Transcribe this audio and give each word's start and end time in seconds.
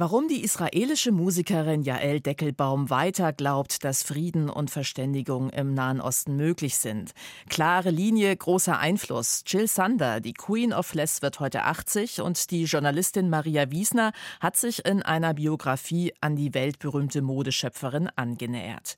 Warum 0.00 0.28
die 0.28 0.44
israelische 0.44 1.10
Musikerin 1.10 1.82
Jael 1.82 2.20
Deckelbaum 2.20 2.88
weiter 2.88 3.32
glaubt, 3.32 3.82
dass 3.82 4.04
Frieden 4.04 4.48
und 4.48 4.70
Verständigung 4.70 5.50
im 5.50 5.74
Nahen 5.74 6.00
Osten 6.00 6.36
möglich 6.36 6.76
sind. 6.76 7.14
Klare 7.48 7.90
Linie, 7.90 8.36
großer 8.36 8.78
Einfluss. 8.78 9.42
Jill 9.44 9.66
Sander, 9.66 10.20
die 10.20 10.34
Queen 10.34 10.72
of 10.72 10.94
Les, 10.94 11.20
wird 11.20 11.40
heute 11.40 11.64
80 11.64 12.20
und 12.20 12.52
die 12.52 12.66
Journalistin 12.66 13.28
Maria 13.28 13.72
Wiesner 13.72 14.12
hat 14.38 14.56
sich 14.56 14.86
in 14.86 15.02
einer 15.02 15.34
Biografie 15.34 16.14
an 16.20 16.36
die 16.36 16.54
weltberühmte 16.54 17.20
Modeschöpferin 17.20 18.08
angenähert. 18.14 18.96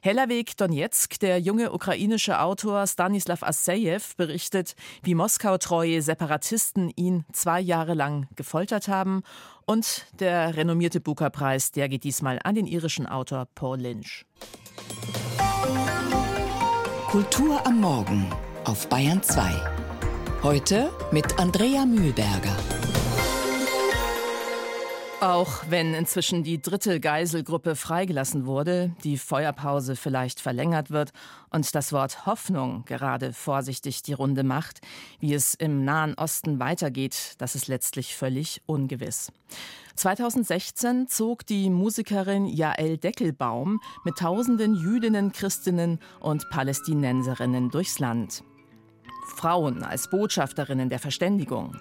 Hellerweg 0.00 0.56
Donetsk, 0.56 1.18
der 1.20 1.38
junge 1.38 1.72
ukrainische 1.72 2.40
Autor 2.40 2.86
Stanislav 2.86 3.42
Assejew, 3.42 4.00
berichtet, 4.16 4.74
wie 5.02 5.14
Moskau-treue 5.14 6.02
Separatisten 6.02 6.92
ihn 6.96 7.24
zwei 7.32 7.60
Jahre 7.60 7.94
lang 7.94 8.28
gefoltert 8.36 8.88
haben. 8.88 9.22
Und 9.66 10.06
der 10.20 10.56
renommierte 10.56 11.00
Booker-Preis, 11.00 11.72
der 11.72 11.88
geht 11.88 12.04
diesmal 12.04 12.38
an 12.44 12.54
den 12.54 12.66
irischen 12.66 13.06
Autor 13.06 13.46
Paul 13.54 13.80
Lynch. 13.80 14.24
Kultur 17.08 17.66
am 17.66 17.80
Morgen 17.80 18.26
auf 18.64 18.88
Bayern 18.88 19.22
2. 19.22 19.50
Heute 20.42 20.90
mit 21.10 21.38
Andrea 21.38 21.84
Mühlberger. 21.84 22.56
Auch 25.20 25.64
wenn 25.68 25.94
inzwischen 25.94 26.44
die 26.44 26.62
dritte 26.62 27.00
Geiselgruppe 27.00 27.74
freigelassen 27.74 28.46
wurde, 28.46 28.94
die 29.02 29.18
Feuerpause 29.18 29.96
vielleicht 29.96 30.38
verlängert 30.38 30.92
wird 30.92 31.10
und 31.50 31.74
das 31.74 31.92
Wort 31.92 32.24
Hoffnung 32.24 32.84
gerade 32.84 33.32
vorsichtig 33.32 34.02
die 34.02 34.12
Runde 34.12 34.44
macht, 34.44 34.80
wie 35.18 35.34
es 35.34 35.54
im 35.54 35.84
Nahen 35.84 36.14
Osten 36.14 36.60
weitergeht, 36.60 37.34
das 37.38 37.56
ist 37.56 37.66
letztlich 37.66 38.14
völlig 38.14 38.62
ungewiss. 38.66 39.32
2016 39.96 41.08
zog 41.08 41.44
die 41.44 41.68
Musikerin 41.68 42.46
Jael 42.46 42.96
Deckelbaum 42.96 43.80
mit 44.04 44.18
tausenden 44.18 44.76
Jüdinnen, 44.76 45.32
Christinnen 45.32 45.98
und 46.20 46.48
Palästinenserinnen 46.50 47.70
durchs 47.70 47.98
Land. 47.98 48.44
Frauen 49.35 49.83
als 49.83 50.09
Botschafterinnen 50.09 50.89
der 50.89 50.99
Verständigung. 50.99 51.77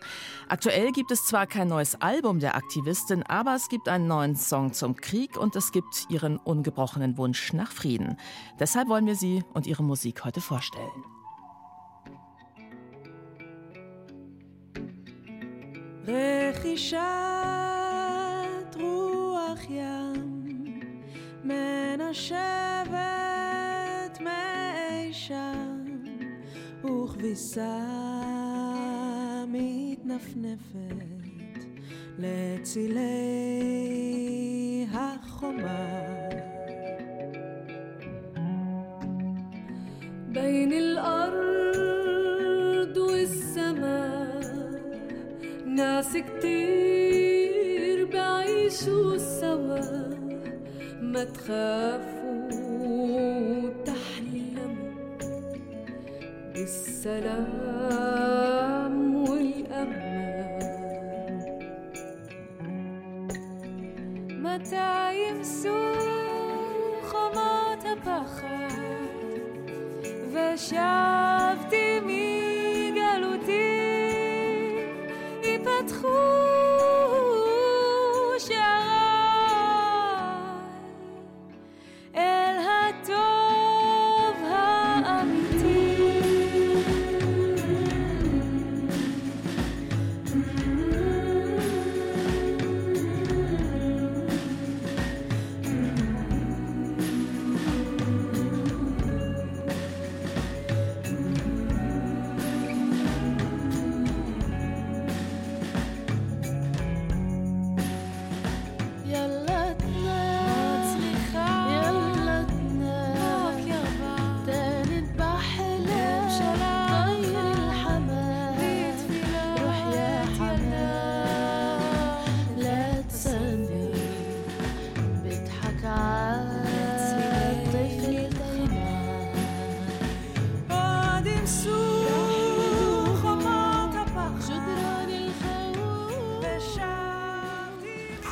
Aktuell 0.49 0.93
gibt 0.93 1.11
es 1.11 1.27
zwar 1.27 1.47
kein 1.47 1.69
neues 1.69 2.01
Album 2.01 2.41
der 2.41 2.57
Aktivistin, 2.57 3.23
aber 3.25 3.55
es 3.55 3.69
gibt 3.69 3.89
einen 3.89 4.07
neuen 4.07 4.37
Song 4.37 4.73
zum 4.73 4.97
Krieg 4.97 5.37
und 5.37 5.57
es 5.57 5.73
gibt 5.73 6.07
ihren 6.09 6.39
ungebrochenen 6.39 7.17
Wunsch 7.19 7.53
nach 7.53 7.73
Frieden. 7.73 8.17
Deshalb 8.59 8.89
wollen 8.89 9.07
wir 9.07 9.17
sie 9.17 9.45
und 9.55 9.67
ihre 9.67 9.83
Musik 9.83 10.25
heute 10.25 10.41
vorstellen. 10.41 10.91
רכישת 16.07 16.99
רוח 18.81 19.71
ים 19.71 20.81
מנשבת 21.45 22.66
וכביסה 27.27 27.79
מתנפנפת 29.49 30.99
לצילי 32.19 33.03
החומה. 34.93 36.03
بين 40.29 40.73
الأرض 40.73 41.37
والسماء 42.97 44.41
ناس 45.67 46.17
كتير 46.17 48.07
بعيشوا 48.13 49.17
سوا 49.19 49.81
ما 51.03 51.25
تخافوا 51.25 52.16
love. 57.38 57.77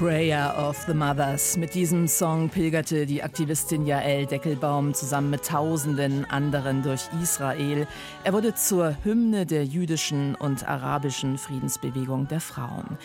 Prayer 0.06 0.54
of 0.56 0.78
the 0.86 0.94
Mothers. 0.94 1.58
Mit 1.58 1.74
diesem 1.74 2.08
Song 2.08 2.50
pilgerte 2.50 3.08
die 3.08 3.24
Aktivistin 3.24 3.88
Jael 3.88 4.28
Deckelbaum 4.28 4.94
zusammen 4.94 5.32
mit 5.32 5.48
tausenden 5.48 6.26
anderen 6.26 6.84
durch 6.84 7.10
Israel. 7.24 7.88
Er 8.24 8.34
wurde 8.34 8.54
zur 8.54 8.96
Hymne 9.04 9.48
der 9.48 9.66
jüdischen 9.66 10.36
und 10.36 10.68
arabischen 10.68 11.40
Friedensbewegung 11.40 12.28
der 12.28 12.40
Frauen. 12.40 13.00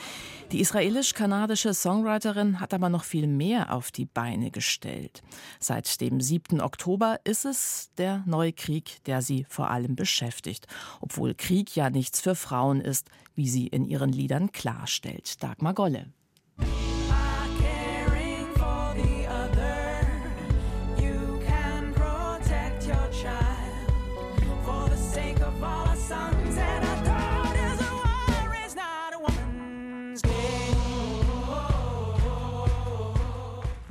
Die 0.52 0.60
israelisch-kanadische 0.60 1.72
Songwriterin 1.72 2.60
hat 2.60 2.74
aber 2.74 2.90
noch 2.90 3.04
viel 3.04 3.26
mehr 3.26 3.72
auf 3.72 3.90
die 3.90 4.04
Beine 4.04 4.50
gestellt. 4.50 5.22
Seit 5.58 6.02
dem 6.02 6.20
7. 6.20 6.60
Oktober 6.60 7.18
ist 7.24 7.46
es 7.46 7.92
der 7.96 8.22
neue 8.26 8.52
Krieg, 8.52 9.02
der 9.06 9.22
sie 9.22 9.46
vor 9.48 9.70
allem 9.70 9.96
beschäftigt. 9.96 10.66
Obwohl 11.00 11.34
Krieg 11.34 11.74
ja 11.74 11.88
nichts 11.88 12.20
für 12.20 12.34
Frauen 12.34 12.82
ist, 12.82 13.08
wie 13.34 13.48
sie 13.48 13.68
in 13.68 13.86
ihren 13.86 14.12
Liedern 14.12 14.52
klarstellt. 14.52 15.42
Dagmar 15.42 15.72
Golle. 15.72 16.12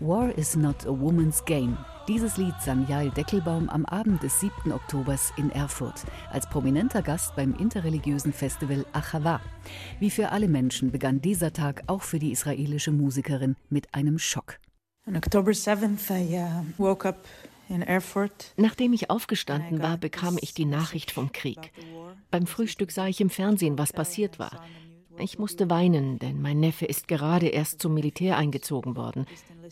War 0.09 0.35
is 0.35 0.55
not 0.55 0.87
a 0.87 0.89
woman's 0.89 1.45
game. 1.45 1.77
Dieses 2.07 2.37
Lied 2.37 2.55
sang 2.59 2.87
Jael 2.87 3.11
Deckelbaum 3.11 3.69
am 3.69 3.85
Abend 3.85 4.23
des 4.23 4.39
7. 4.39 4.71
Oktobers 4.71 5.31
in 5.37 5.51
Erfurt 5.51 6.03
als 6.31 6.49
prominenter 6.49 7.03
Gast 7.03 7.35
beim 7.35 7.53
interreligiösen 7.53 8.33
Festival 8.33 8.87
Achava. 8.91 9.39
Wie 9.99 10.09
für 10.09 10.29
alle 10.31 10.47
Menschen 10.47 10.89
begann 10.89 11.21
dieser 11.21 11.53
Tag 11.53 11.83
auch 11.85 12.01
für 12.01 12.17
die 12.17 12.31
israelische 12.31 12.91
Musikerin 12.91 13.55
mit 13.69 13.93
einem 13.93 14.17
Schock. 14.17 14.57
On 15.05 15.15
October 15.15 15.51
7th 15.51 16.09
I 16.09 16.39
uh, 16.39 16.65
woke 16.79 17.07
up 17.07 17.19
Nachdem 18.57 18.93
ich 18.93 19.11
aufgestanden 19.11 19.79
war, 19.79 19.97
bekam 19.97 20.39
ich 20.41 20.55
die 20.55 20.65
Nachricht 20.65 21.11
vom 21.11 21.31
Krieg. 21.31 21.71
Beim 22.31 22.47
Frühstück 22.47 22.91
sah 22.91 23.05
ich 23.05 23.21
im 23.21 23.29
Fernsehen, 23.29 23.77
was 23.77 23.93
passiert 23.93 24.39
war. 24.39 24.65
Ich 25.19 25.37
musste 25.37 25.69
weinen, 25.69 26.19
denn 26.19 26.41
mein 26.41 26.59
Neffe 26.59 26.85
ist 26.85 27.07
gerade 27.07 27.47
erst 27.47 27.81
zum 27.81 27.93
Militär 27.93 28.37
eingezogen 28.37 28.95
worden. 28.95 29.25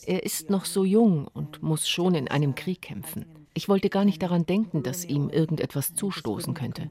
Er 0.05 0.23
ist 0.23 0.49
noch 0.49 0.65
so 0.65 0.83
jung 0.83 1.27
und 1.27 1.63
muss 1.63 1.87
schon 1.87 2.15
in 2.15 2.27
einem 2.27 2.55
Krieg 2.55 2.81
kämpfen. 2.81 3.25
Ich 3.53 3.69
wollte 3.69 3.89
gar 3.89 4.05
nicht 4.05 4.21
daran 4.21 4.45
denken, 4.45 4.83
dass 4.83 5.05
ihm 5.05 5.29
irgendetwas 5.29 5.95
zustoßen 5.95 6.53
könnte. 6.53 6.89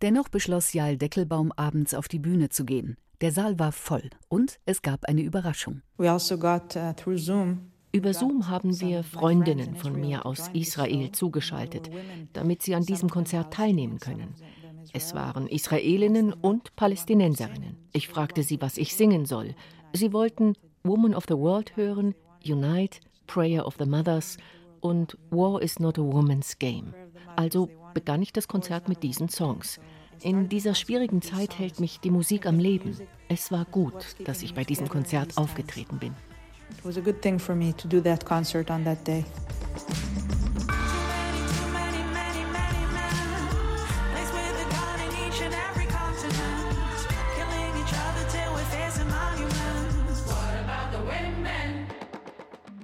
Dennoch 0.00 0.28
beschloss 0.28 0.72
Jal 0.72 0.96
Deckelbaum 0.96 1.52
abends 1.52 1.94
auf 1.94 2.08
die 2.08 2.18
Bühne 2.18 2.48
zu 2.48 2.64
gehen. 2.64 2.96
Der 3.20 3.30
Saal 3.30 3.58
war 3.58 3.72
voll 3.72 4.10
und 4.28 4.58
es 4.64 4.82
gab 4.82 5.04
eine 5.04 5.22
Überraschung. 5.22 5.82
Also 5.98 6.38
got, 6.38 6.76
uh, 6.76 7.16
Zoom 7.16 7.72
über 7.94 8.14
Zoom 8.14 8.48
haben 8.48 8.80
wir 8.80 9.04
Freundinnen 9.04 9.76
von 9.76 10.00
mir 10.00 10.24
aus 10.24 10.48
Israel 10.54 11.12
zugeschaltet, 11.12 11.90
damit 12.32 12.62
sie 12.62 12.74
an 12.74 12.84
diesem 12.84 13.10
Konzert 13.10 13.52
teilnehmen 13.52 13.98
können. 13.98 14.34
Es 14.92 15.14
waren 15.14 15.46
Israelinnen 15.46 16.32
und 16.32 16.76
Palästinenserinnen. 16.76 17.76
Ich 17.92 18.08
fragte 18.08 18.42
sie, 18.42 18.60
was 18.60 18.76
ich 18.76 18.94
singen 18.94 19.24
soll. 19.24 19.54
Sie 19.94 20.12
wollten 20.12 20.54
Woman 20.84 21.14
of 21.14 21.24
the 21.28 21.36
World 21.36 21.76
hören, 21.76 22.14
Unite, 22.44 23.00
Prayer 23.26 23.66
of 23.66 23.76
the 23.78 23.86
Mothers 23.86 24.36
und 24.80 25.16
War 25.30 25.62
is 25.62 25.78
not 25.78 25.98
a 25.98 26.02
woman's 26.02 26.58
game. 26.58 26.92
Also 27.36 27.70
begann 27.94 28.20
ich 28.20 28.32
das 28.32 28.48
Konzert 28.48 28.88
mit 28.88 29.02
diesen 29.02 29.28
Songs. 29.28 29.80
In 30.20 30.48
dieser 30.48 30.74
schwierigen 30.74 31.22
Zeit 31.22 31.58
hält 31.58 31.80
mich 31.80 32.00
die 32.00 32.10
Musik 32.10 32.46
am 32.46 32.58
Leben. 32.58 32.96
Es 33.28 33.50
war 33.50 33.64
gut, 33.64 34.16
dass 34.24 34.42
ich 34.42 34.54
bei 34.54 34.64
diesem 34.64 34.88
Konzert 34.88 35.38
aufgetreten 35.38 35.98
bin. 35.98 36.12
It 36.70 36.84
was 36.84 36.96
a 36.96 37.00
good 37.00 37.20
thing 37.20 37.38
for 37.38 37.54
me 37.54 37.74
to 37.76 37.88
do 37.88 38.00
that 38.00 38.24
concert 38.24 38.70
on 38.70 38.84
that 38.84 39.06
day. 39.06 39.24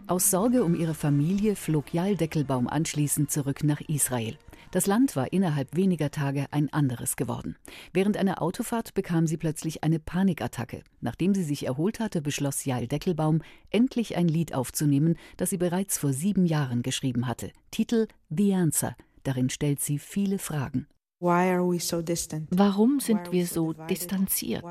Aus 0.08 0.30
Sorge 0.30 0.64
um 0.64 0.74
ihre 0.74 0.94
Familie 0.94 1.54
flog 1.54 1.92
Jael 1.92 2.16
Deckelbaum 2.16 2.66
anschließend 2.66 3.30
zurück 3.30 3.62
nach 3.62 3.82
Israel. 3.82 4.38
Das 4.70 4.86
Land 4.86 5.16
war 5.16 5.34
innerhalb 5.34 5.76
weniger 5.76 6.10
Tage 6.10 6.46
ein 6.50 6.72
anderes 6.72 7.16
geworden. 7.16 7.56
Während 7.92 8.16
einer 8.16 8.40
Autofahrt 8.40 8.94
bekam 8.94 9.26
sie 9.26 9.36
plötzlich 9.36 9.84
eine 9.84 9.98
Panikattacke. 9.98 10.82
Nachdem 11.02 11.34
sie 11.34 11.44
sich 11.44 11.66
erholt 11.66 12.00
hatte, 12.00 12.22
beschloss 12.22 12.64
Jael 12.64 12.88
Deckelbaum, 12.88 13.42
endlich 13.68 14.16
ein 14.16 14.28
Lied 14.28 14.54
aufzunehmen, 14.54 15.18
das 15.36 15.50
sie 15.50 15.58
bereits 15.58 15.98
vor 15.98 16.14
sieben 16.14 16.46
Jahren 16.46 16.80
geschrieben 16.80 17.26
hatte. 17.26 17.52
Titel 17.70 18.06
The 18.30 18.54
Answer. 18.54 18.96
Darin 19.24 19.50
stellt 19.50 19.80
sie 19.80 19.98
viele 19.98 20.38
Fragen. 20.38 20.86
Warum 21.20 23.00
sind 23.00 23.32
wir 23.32 23.46
so 23.46 23.72
distanziert? 23.72 24.64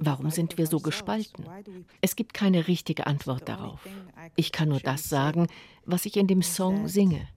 Warum 0.00 0.30
sind 0.30 0.56
wir 0.56 0.66
so 0.66 0.80
gespalten? 0.80 1.44
Es 2.00 2.16
gibt 2.16 2.32
keine 2.32 2.66
richtige 2.66 3.06
Antwort 3.06 3.48
darauf. 3.48 3.80
Ich 4.34 4.52
kann 4.52 4.70
nur 4.70 4.80
das 4.80 5.08
sagen, 5.08 5.48
was 5.84 6.06
ich 6.06 6.16
in 6.16 6.26
dem 6.26 6.42
Song 6.42 6.88
singe. 6.88 7.28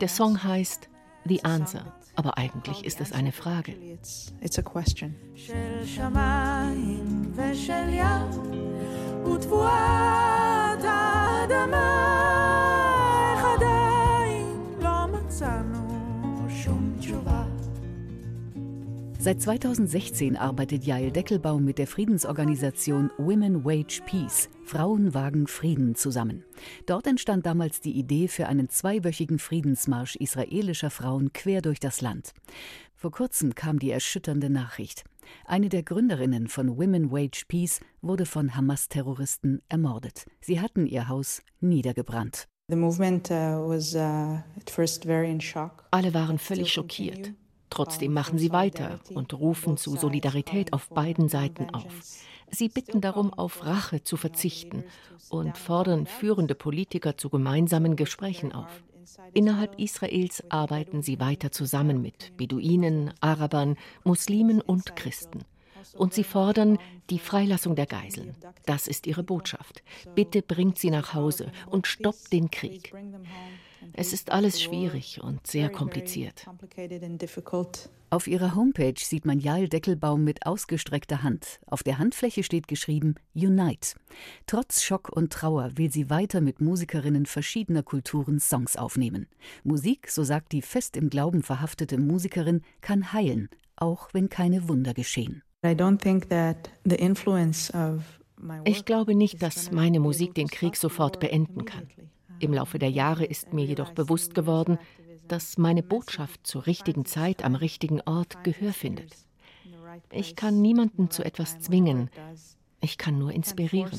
Der 0.00 0.08
Song 0.08 0.42
heißt 0.44 0.88
the 1.24 1.42
answer. 1.42 1.96
Aber 2.14 2.38
eigentlich 2.38 2.84
ist 2.84 3.00
es 3.00 3.12
eine 3.12 3.32
Frage. 3.32 3.74
It's 4.40 4.58
a 4.58 4.62
question. 4.62 5.14
Seit 19.26 19.42
2016 19.42 20.36
arbeitet 20.36 20.84
Jael 20.84 21.10
Deckelbaum 21.10 21.64
mit 21.64 21.78
der 21.78 21.88
Friedensorganisation 21.88 23.10
Women 23.18 23.64
Wage 23.64 24.00
Peace, 24.06 24.48
Frauen 24.64 25.14
wagen 25.14 25.48
Frieden 25.48 25.96
zusammen. 25.96 26.44
Dort 26.86 27.08
entstand 27.08 27.44
damals 27.44 27.80
die 27.80 27.98
Idee 27.98 28.28
für 28.28 28.46
einen 28.46 28.68
zweiwöchigen 28.68 29.40
Friedensmarsch 29.40 30.14
israelischer 30.14 30.90
Frauen 30.90 31.32
quer 31.32 31.60
durch 31.60 31.80
das 31.80 32.00
Land. 32.02 32.34
Vor 32.94 33.10
kurzem 33.10 33.56
kam 33.56 33.80
die 33.80 33.90
erschütternde 33.90 34.48
Nachricht. 34.48 35.02
Eine 35.44 35.70
der 35.70 35.82
Gründerinnen 35.82 36.46
von 36.46 36.78
Women 36.78 37.10
Wage 37.10 37.46
Peace 37.48 37.80
wurde 38.02 38.26
von 38.26 38.54
Hamas-Terroristen 38.54 39.60
ermordet. 39.68 40.26
Sie 40.40 40.60
hatten 40.60 40.86
ihr 40.86 41.08
Haus 41.08 41.42
niedergebrannt. 41.58 42.46
Uh, 42.70 42.76
uh, 42.76 44.38
Alle 45.90 46.14
waren 46.14 46.38
völlig 46.38 46.72
schockiert. 46.72 47.32
Trotzdem 47.70 48.12
machen 48.12 48.38
sie 48.38 48.52
weiter 48.52 49.00
und 49.14 49.34
rufen 49.34 49.76
zu 49.76 49.96
Solidarität 49.96 50.72
auf 50.72 50.88
beiden 50.88 51.28
Seiten 51.28 51.70
auf. 51.70 51.92
Sie 52.50 52.68
bitten 52.68 53.00
darum, 53.00 53.32
auf 53.32 53.64
Rache 53.64 54.04
zu 54.04 54.16
verzichten 54.16 54.84
und 55.28 55.58
fordern 55.58 56.06
führende 56.06 56.54
Politiker 56.54 57.16
zu 57.16 57.28
gemeinsamen 57.28 57.96
Gesprächen 57.96 58.52
auf. 58.52 58.82
Innerhalb 59.34 59.78
Israels 59.78 60.42
arbeiten 60.50 61.02
sie 61.02 61.20
weiter 61.20 61.52
zusammen 61.52 62.02
mit 62.02 62.36
Beduinen, 62.36 63.12
Arabern, 63.20 63.76
Muslimen 64.04 64.60
und 64.60 64.96
Christen. 64.96 65.44
Und 65.94 66.14
sie 66.14 66.24
fordern 66.24 66.78
die 67.10 67.18
Freilassung 67.18 67.76
der 67.76 67.86
Geiseln. 67.86 68.34
Das 68.64 68.88
ist 68.88 69.06
ihre 69.06 69.22
Botschaft. 69.22 69.82
Bitte 70.14 70.42
bringt 70.42 70.78
sie 70.78 70.90
nach 70.90 71.14
Hause 71.14 71.52
und 71.66 71.86
stoppt 71.86 72.32
den 72.32 72.50
Krieg. 72.50 72.92
Es 73.92 74.12
ist 74.12 74.30
alles 74.32 74.60
schwierig 74.60 75.20
und 75.22 75.46
sehr 75.46 75.70
kompliziert. 75.70 76.46
Auf 78.08 78.28
ihrer 78.28 78.54
Homepage 78.54 78.94
sieht 78.98 79.24
man 79.24 79.40
Jael 79.40 79.68
Deckelbaum 79.68 80.22
mit 80.22 80.46
ausgestreckter 80.46 81.24
Hand. 81.24 81.58
Auf 81.66 81.82
der 81.82 81.98
Handfläche 81.98 82.44
steht 82.44 82.68
geschrieben 82.68 83.16
Unite. 83.34 83.96
Trotz 84.46 84.82
Schock 84.82 85.08
und 85.08 85.32
Trauer 85.32 85.72
will 85.74 85.90
sie 85.90 86.08
weiter 86.08 86.40
mit 86.40 86.60
Musikerinnen 86.60 87.26
verschiedener 87.26 87.82
Kulturen 87.82 88.38
Songs 88.38 88.76
aufnehmen. 88.76 89.26
Musik, 89.64 90.08
so 90.08 90.22
sagt 90.22 90.52
die 90.52 90.62
fest 90.62 90.96
im 90.96 91.10
Glauben 91.10 91.42
verhaftete 91.42 91.98
Musikerin, 91.98 92.62
kann 92.80 93.12
heilen, 93.12 93.48
auch 93.74 94.08
wenn 94.12 94.28
keine 94.28 94.68
Wunder 94.68 94.94
geschehen. 94.94 95.42
Ich 98.64 98.84
glaube 98.84 99.14
nicht, 99.14 99.42
dass 99.42 99.72
meine 99.72 100.00
Musik 100.00 100.34
den 100.34 100.48
Krieg 100.48 100.76
sofort 100.76 101.18
beenden 101.18 101.64
kann. 101.64 101.88
Im 102.38 102.52
Laufe 102.52 102.78
der 102.78 102.90
Jahre 102.90 103.24
ist 103.24 103.52
mir 103.52 103.64
jedoch 103.64 103.92
bewusst 103.92 104.34
geworden, 104.34 104.78
dass 105.28 105.58
meine 105.58 105.82
Botschaft 105.82 106.46
zur 106.46 106.66
richtigen 106.66 107.04
Zeit 107.04 107.44
am 107.44 107.54
richtigen 107.54 108.00
Ort 108.02 108.44
Gehör 108.44 108.72
findet. 108.72 109.16
Ich 110.10 110.36
kann 110.36 110.60
niemanden 110.60 111.10
zu 111.10 111.24
etwas 111.24 111.58
zwingen. 111.60 112.10
Ich 112.80 112.98
kann 112.98 113.18
nur 113.18 113.32
inspirieren. 113.32 113.90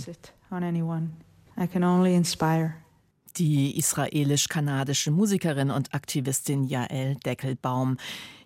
Die 3.37 3.77
israelisch-kanadische 3.77 5.11
Musikerin 5.11 5.69
und 5.69 5.93
Aktivistin 5.93 6.63
Jael 6.63 7.15
Deckelbaum. 7.15 7.97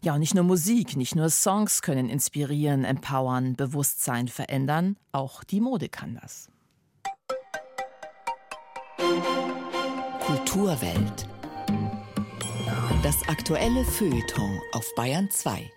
Ja, 0.01 0.13
und 0.13 0.19
nicht 0.19 0.35
nur 0.35 0.43
Musik, 0.43 0.97
nicht 0.97 1.15
nur 1.15 1.29
Songs 1.29 1.81
können 1.81 2.09
inspirieren, 2.09 2.83
empowern, 2.83 3.55
Bewusstsein 3.55 4.27
verändern, 4.27 4.97
auch 5.11 5.43
die 5.43 5.61
Mode 5.61 5.87
kann 5.87 6.19
das. 6.21 6.49
Kulturwelt. 10.31 11.27
Das 13.03 13.27
aktuelle 13.27 13.83
Feuilleton 13.83 14.61
auf 14.71 14.85
Bayern 14.95 15.29
2. 15.29 15.69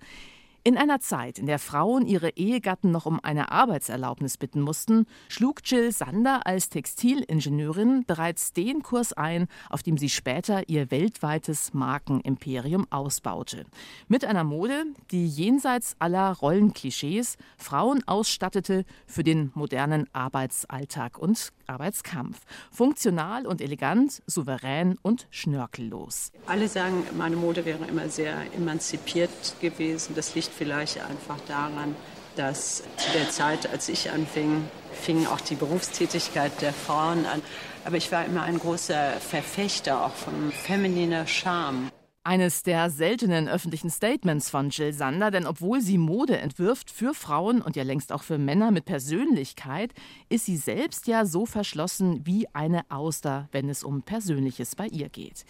In 0.65 0.77
einer 0.77 1.01
Zeit, 1.01 1.39
in 1.39 1.47
der 1.47 1.59
Frauen 1.59 2.05
ihre 2.05 2.31
Ehegatten 2.31 2.91
noch 2.91 3.07
um 3.07 3.21
eine 3.23 3.53
Arbeitserlaubnis 3.53 4.37
bitten 4.37 4.61
mussten, 4.61 5.07
schlug 5.29 5.61
Jill 5.65 5.93
Sander 5.93 6.47
als 6.47 6.69
Textilingenieurin 6.69 8.05
bereits 8.07 8.53
den 8.53 8.83
Kurs 8.83 9.13
ein, 9.13 9.47
auf 9.71 9.83
dem 9.83 9.97
sie 9.97 10.09
später 10.09 10.69
ihr 10.69 10.91
weltweites 10.91 11.73
Markenimperium 11.75 12.87
ausbaute. 12.91 13.65
Mit 14.09 14.25
einer 14.25 14.45
Mode, 14.45 14.85
die 15.11 15.27
jenseits 15.27 15.95
aller 16.01 16.33
Rollenklischees 16.33 17.37
Frauen 17.57 18.03
ausstattete 18.07 18.85
für 19.07 19.23
den 19.23 19.53
modernen 19.55 20.07
Arbeitsalltag 20.13 21.19
und 21.19 21.53
Arbeitskampf. 21.69 22.41
Funktional 22.71 23.47
und 23.47 23.61
elegant, 23.61 24.23
souverän 24.27 24.97
und 25.03 25.29
schnörkellos. 25.31 26.33
Alle 26.47 26.69
sagen, 26.69 27.05
meine 27.17 27.37
Mode 27.37 27.65
wäre 27.65 27.85
immer 27.87 28.09
sehr 28.09 28.37
emanzipiert 28.55 29.31
gewesen. 29.61 30.15
Das 30.15 30.35
liegt 30.35 30.49
vielleicht 30.59 31.01
einfach 31.01 31.39
daran, 31.47 31.95
dass 32.37 32.83
zu 32.97 33.13
der 33.15 33.31
Zeit, 33.31 33.71
als 33.71 33.89
ich 33.89 34.11
anfing, 34.11 34.65
fing 34.93 35.27
auch 35.27 35.41
die 35.41 35.55
Berufstätigkeit 35.55 36.61
der 36.61 36.73
Frauen 36.73 37.25
an. 37.27 37.43
Aber 37.85 37.97
ich 37.97 38.13
war 38.13 38.25
immer 38.25 38.43
ein 38.43 38.59
großer 38.59 39.13
Verfechter 39.13 40.05
auch 40.05 40.15
von 40.15 40.53
femininer 40.53 41.27
Charme. 41.27 41.91
Eines 42.25 42.63
der 42.63 42.91
seltenen 42.91 43.49
öffentlichen 43.49 43.89
Statements 43.89 44.51
von 44.51 44.69
Jill 44.69 44.93
Sander, 44.93 45.31
denn 45.31 45.47
obwohl 45.47 45.81
sie 45.81 45.97
Mode 45.97 46.37
entwirft 46.37 46.91
für 46.91 47.15
Frauen 47.15 47.63
und 47.63 47.75
ja 47.75 47.85
längst 47.85 48.13
auch 48.13 48.23
für 48.23 48.37
Männer 48.37 48.71
mit 48.71 48.85
Persönlichkeit, 48.85 49.95
ist 50.29 50.45
sie 50.45 50.59
selbst 50.59 51.07
ja 51.07 51.25
so 51.25 51.47
verschlossen 51.47 52.27
wie 52.27 52.47
eine 52.53 52.83
Auster, 52.91 53.49
wenn 53.53 53.71
es 53.71 53.83
um 53.83 54.03
Persönliches 54.03 54.77
bei 54.77 54.89
ihr 54.89 55.09
geht. 55.09 55.47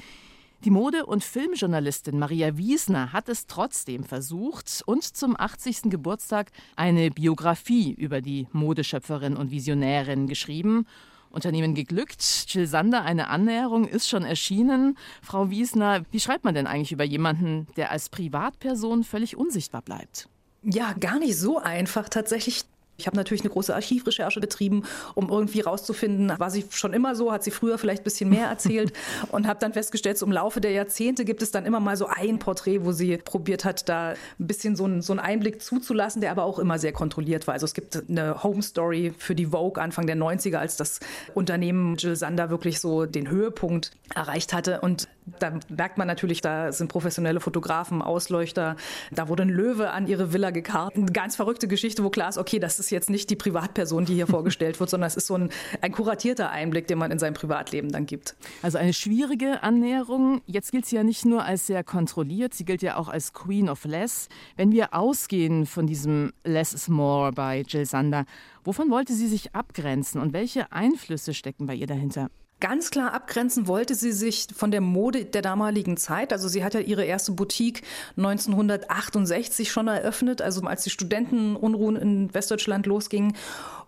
Die 0.65 0.71
Mode- 0.71 1.07
und 1.07 1.23
Filmjournalistin 1.23 2.19
Maria 2.19 2.57
Wiesner 2.57 3.12
hat 3.12 3.29
es 3.29 3.47
trotzdem 3.47 4.03
versucht 4.03 4.83
und 4.87 5.05
zum 5.05 5.38
80. 5.38 5.83
Geburtstag 5.83 6.50
eine 6.75 7.12
Biografie 7.12 7.93
über 7.93 8.21
die 8.21 8.49
Modeschöpferin 8.50 9.37
und 9.37 9.53
Visionärin 9.53 10.27
geschrieben. 10.27 10.85
Unternehmen 11.31 11.75
geglückt. 11.75 12.47
Jill 12.49 12.67
Sander, 12.67 13.03
eine 13.03 13.29
Annäherung 13.29 13.87
ist 13.87 14.09
schon 14.09 14.25
erschienen. 14.25 14.99
Frau 15.23 15.49
Wiesner, 15.49 16.03
wie 16.11 16.19
schreibt 16.19 16.43
man 16.43 16.57
denn 16.57 16.67
eigentlich 16.67 16.91
über 16.91 17.05
jemanden, 17.05 17.69
der 17.77 17.93
als 17.93 18.09
Privatperson 18.09 19.05
völlig 19.05 19.37
unsichtbar 19.37 19.83
bleibt? 19.83 20.29
Ja, 20.65 20.93
gar 20.95 21.21
nicht 21.21 21.37
so 21.37 21.59
einfach 21.59 22.09
tatsächlich. 22.09 22.65
Ich 22.99 23.07
habe 23.07 23.17
natürlich 23.17 23.43
eine 23.43 23.50
große 23.50 23.73
Archivrecherche 23.73 24.40
betrieben, 24.40 24.83
um 25.14 25.31
irgendwie 25.31 25.61
rauszufinden, 25.61 26.33
war 26.37 26.50
sie 26.50 26.64
schon 26.71 26.93
immer 26.93 27.14
so, 27.14 27.31
hat 27.33 27.45
sie 27.45 27.52
früher 27.52 27.78
vielleicht 27.78 28.02
ein 28.02 28.05
bisschen 28.05 28.28
mehr 28.28 28.49
erzählt 28.49 28.93
und 29.31 29.47
habe 29.47 29.61
dann 29.61 29.73
festgestellt, 29.73 30.19
so 30.19 30.26
im 30.26 30.33
Laufe 30.33 30.61
der 30.61 30.73
Jahrzehnte 30.73 31.25
gibt 31.25 31.40
es 31.43 31.52
dann 31.52 31.64
immer 31.64 31.78
mal 31.78 31.97
so 31.97 32.09
ein 32.09 32.40
Porträt, 32.40 32.85
wo 32.85 32.90
sie 32.90 33.17
probiert 33.19 33.64
hat, 33.64 33.88
da 33.88 34.11
ein 34.11 34.47
bisschen 34.47 34.75
so, 34.75 34.85
ein, 34.85 35.00
so 35.00 35.12
einen 35.12 35.21
Einblick 35.21 35.62
zuzulassen, 35.62 36.21
der 36.21 36.33
aber 36.33 36.43
auch 36.43 36.59
immer 36.59 36.81
sehr 36.81 36.93
kontrolliert 36.93 37.47
war. 37.47 37.55
Also 37.55 37.67
es 37.67 37.75
gibt 37.75 38.02
eine 38.09 38.43
Home 38.43 38.62
Story 38.62 39.14
für 39.17 39.37
die 39.37 39.47
Vogue 39.47 39.81
Anfang 39.81 40.09
der 40.09 40.17
90er, 40.17 40.57
als 40.57 40.76
das 40.76 40.99
Unternehmen 41.35 41.97
Jill 41.97 42.17
Sander 42.17 42.50
wirklich 42.50 42.81
so 42.81 43.07
den 43.07 43.31
Höhepunkt 43.31 43.93
erreicht 44.12 44.52
hatte 44.52 44.81
und 44.81 45.07
da 45.38 45.58
merkt 45.68 45.99
man 45.99 46.06
natürlich, 46.06 46.40
da 46.40 46.73
sind 46.73 46.88
professionelle 46.88 47.40
Fotografen, 47.40 48.02
Ausleuchter. 48.02 48.76
Da 49.11 49.28
wurde 49.28 49.42
ein 49.42 49.49
Löwe 49.49 49.90
an 49.90 50.06
ihre 50.06 50.32
Villa 50.32 50.50
gekarrt. 50.50 50.97
Eine 50.97 51.06
ganz 51.06 51.37
verrückte 51.37 51.68
Geschichte, 51.68 52.04
wo 52.04 52.11
klar 52.11 52.28
ist, 52.28 52.38
okay, 52.38 52.58
das 52.58 52.78
ist 52.78 52.90
jetzt 52.90 53.11
nicht 53.11 53.30
die 53.30 53.37
Privatperson, 53.37 54.04
die 54.04 54.14
hier 54.14 54.26
vorgestellt 54.38 54.80
wird, 54.80 54.90
sondern 54.90 55.08
es 55.08 55.16
ist 55.16 55.26
so 55.26 55.35
ein, 55.35 55.50
ein 55.80 55.92
kuratierter 55.92 56.50
Einblick, 56.50 56.87
den 56.87 56.99
man 56.99 57.11
in 57.11 57.18
sein 57.18 57.35
Privatleben 57.35 57.90
dann 57.90 58.06
gibt. 58.06 58.37
Also 58.62 58.78
eine 58.78 58.92
schwierige 58.92 59.62
Annäherung. 59.62 60.42
Jetzt 60.47 60.73
gilt 60.73 60.87
sie 60.87 60.97
ja 60.97 61.02
nicht 61.02 61.25
nur 61.25 61.44
als 61.44 61.66
sehr 61.66 61.85
kontrolliert, 61.85 62.54
sie 62.54 62.64
gilt 62.64 62.82
ja 62.82 62.97
auch 62.97 63.08
als 63.08 63.32
Queen 63.32 63.68
of 63.68 63.85
Less. 63.85 64.28
Wenn 64.56 64.73
wir 64.73 64.94
ausgehen 64.94 65.66
von 65.66 65.87
diesem 65.87 66.32
Less 66.44 66.73
is 66.73 66.88
More 66.88 67.32
bei 67.32 67.62
Jill 67.66 67.87
Sander, 67.87 68.25
wovon 68.64 68.90
wollte 68.90 69.14
sie 69.14 69.28
sich 69.28 69.54
abgrenzen 69.54 70.20
und 70.20 70.32
welche 70.32 70.73
Einflüsse 70.73 71.35
stecken 71.35 71.66
bei 71.66 71.75
ihr 71.75 71.87
dahinter? 71.87 72.30
Ganz 72.61 72.91
klar 72.91 73.15
abgrenzen 73.15 73.69
wollte 73.69 73.95
sie 73.95 74.11
sich 74.11 74.49
von 74.53 74.73
der 74.73 74.81
Mode 74.81 75.25
der 75.25 75.43
damaligen 75.43 75.97
Zeit. 75.97 76.33
Also 76.33 76.49
sie 76.49 76.65
hat 76.65 76.75
ja 76.75 76.81
ihre 76.81 77.05
erste 77.05 77.31
Boutique 77.31 77.83
1968 78.17 79.71
schon 79.71 79.87
eröffnet, 79.87 80.43
also 80.43 80.62
als 80.62 80.83
die 80.83 80.91
Studentenunruhen 80.91 81.95
in 81.95 82.35
Westdeutschland 82.35 82.87
losgingen. 82.87 83.37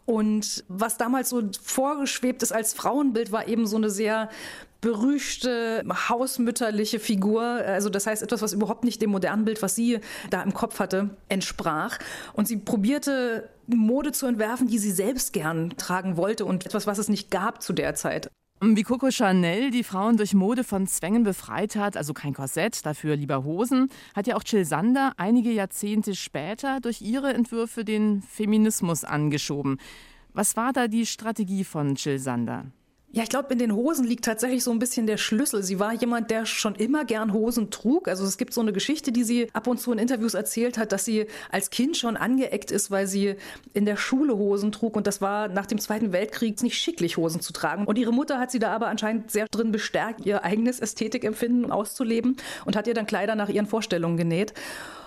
Und 0.07 0.65
was 0.69 0.97
damals 0.97 1.31
so 1.31 1.43
vorgeschwebt 1.63 2.45
ist 2.45 2.53
als 2.53 2.73
Frauenbild, 2.73 3.33
war 3.33 3.49
eben 3.49 3.67
so 3.67 3.77
eine 3.77 3.91
sehr 3.91 4.29
berüchtigte 4.81 5.85
hausmütterliche 6.09 7.01
Figur. 7.01 7.43
Also 7.43 7.91
das 7.91 8.07
heißt 8.07 8.23
etwas, 8.23 8.41
was 8.41 8.53
überhaupt 8.53 8.85
nicht 8.85 9.03
dem 9.03 9.11
modernen 9.11 9.45
Bild, 9.45 9.63
was 9.63 9.75
sie 9.75 9.99
da 10.31 10.43
im 10.43 10.55
Kopf 10.55 10.79
hatte, 10.79 11.11
entsprach. 11.29 11.99
Und 12.35 12.47
sie 12.47 12.57
probierte 12.57 13.51
Mode 13.67 14.13
zu 14.13 14.27
entwerfen, 14.27 14.69
die 14.69 14.79
sie 14.79 14.93
selbst 14.93 15.33
gern 15.33 15.77
tragen 15.77 16.17
wollte 16.17 16.45
und 16.45 16.67
etwas, 16.67 16.87
was 16.87 16.99
es 16.99 17.09
nicht 17.09 17.31
gab 17.31 17.63
zu 17.63 17.73
der 17.73 17.95
Zeit. 17.95 18.31
Wie 18.63 18.83
Coco 18.83 19.11
Chanel 19.11 19.71
die 19.71 19.83
Frauen 19.83 20.19
durch 20.19 20.35
Mode 20.35 20.65
von 20.65 20.87
Zwängen 20.87 21.23
befreit 21.23 21.77
hat, 21.77 21.97
also 21.97 22.13
kein 22.13 22.35
Korsett, 22.35 22.85
dafür 22.85 23.17
lieber 23.17 23.43
Hosen, 23.43 23.89
hat 24.15 24.27
ja 24.27 24.37
auch 24.37 24.43
Jill 24.45 24.67
Sander 24.67 25.15
einige 25.17 25.51
Jahrzehnte 25.51 26.15
später 26.15 26.79
durch 26.81 27.01
ihre 27.01 27.33
Entwürfe 27.33 27.87
den 27.87 28.21
Feminismus 28.21 29.03
angeschoben. 29.03 29.79
Was 30.35 30.59
war 30.59 30.75
da 30.75 30.89
die 30.89 31.07
Strategie 31.07 31.65
von 31.65 31.95
Jill 31.95 32.19
Sander? 32.19 32.67
Ja, 33.13 33.25
ich 33.25 33.29
glaube, 33.29 33.53
in 33.53 33.59
den 33.59 33.75
Hosen 33.75 34.07
liegt 34.07 34.25
tatsächlich 34.25 34.63
so 34.63 34.71
ein 34.71 34.79
bisschen 34.79 35.09
der 35.09 35.17
Schlüssel. 35.17 35.65
Sie 35.65 35.81
war 35.81 35.93
jemand, 35.93 36.31
der 36.31 36.47
schon 36.47 36.77
immer 36.77 37.05
gern 37.05 37.33
Hosen 37.33 37.73
trug. 37.73 38.07
Also 38.07 38.25
es 38.25 38.39
gibt 38.39 38.55
so 38.55 38.61
eine 38.61 38.73
Geschichte, 38.73 39.11
die 39.11 39.25
sie 39.25 39.49
ab 39.53 39.67
und 39.67 39.81
zu 39.81 39.91
in 39.91 39.99
Interviews 39.99 40.35
erzählt 40.35 40.79
hat, 40.79 40.93
dass 40.93 41.07
sie 41.07 41.27
als 41.51 41.71
Kind 41.71 41.97
schon 41.97 42.17
angeeckt 42.17 42.71
ist, 42.71 42.93
weil 42.93 43.09
sie 43.09 43.35
in 43.75 43.85
der 43.85 43.97
Schule 43.97 44.37
Hosen 44.37 44.71
trug. 44.71 44.95
Und 44.95 45.09
das 45.09 45.21
war 45.21 45.49
nach 45.49 45.67
dem 45.67 45.81
Zweiten 45.81 46.13
Weltkrieg 46.13 46.63
nicht 46.63 46.79
schicklich, 46.79 47.17
Hosen 47.17 47.41
zu 47.41 47.53
tragen. 47.53 47.85
Und 47.85 47.99
ihre 47.99 48.13
Mutter 48.13 48.39
hat 48.39 48.53
sie 48.53 48.61
da 48.61 48.71
aber 48.71 48.87
anscheinend 48.87 49.33
sehr 49.33 49.47
drin 49.51 49.73
bestärkt, 49.73 50.25
ihr 50.25 50.45
eigenes 50.45 50.79
Ästhetikempfinden 50.79 51.73
auszuleben 51.73 52.37
und 52.65 52.77
hat 52.77 52.87
ihr 52.87 52.95
dann 52.95 53.07
Kleider 53.07 53.35
nach 53.35 53.49
ihren 53.49 53.67
Vorstellungen 53.67 54.19
genäht. 54.19 54.55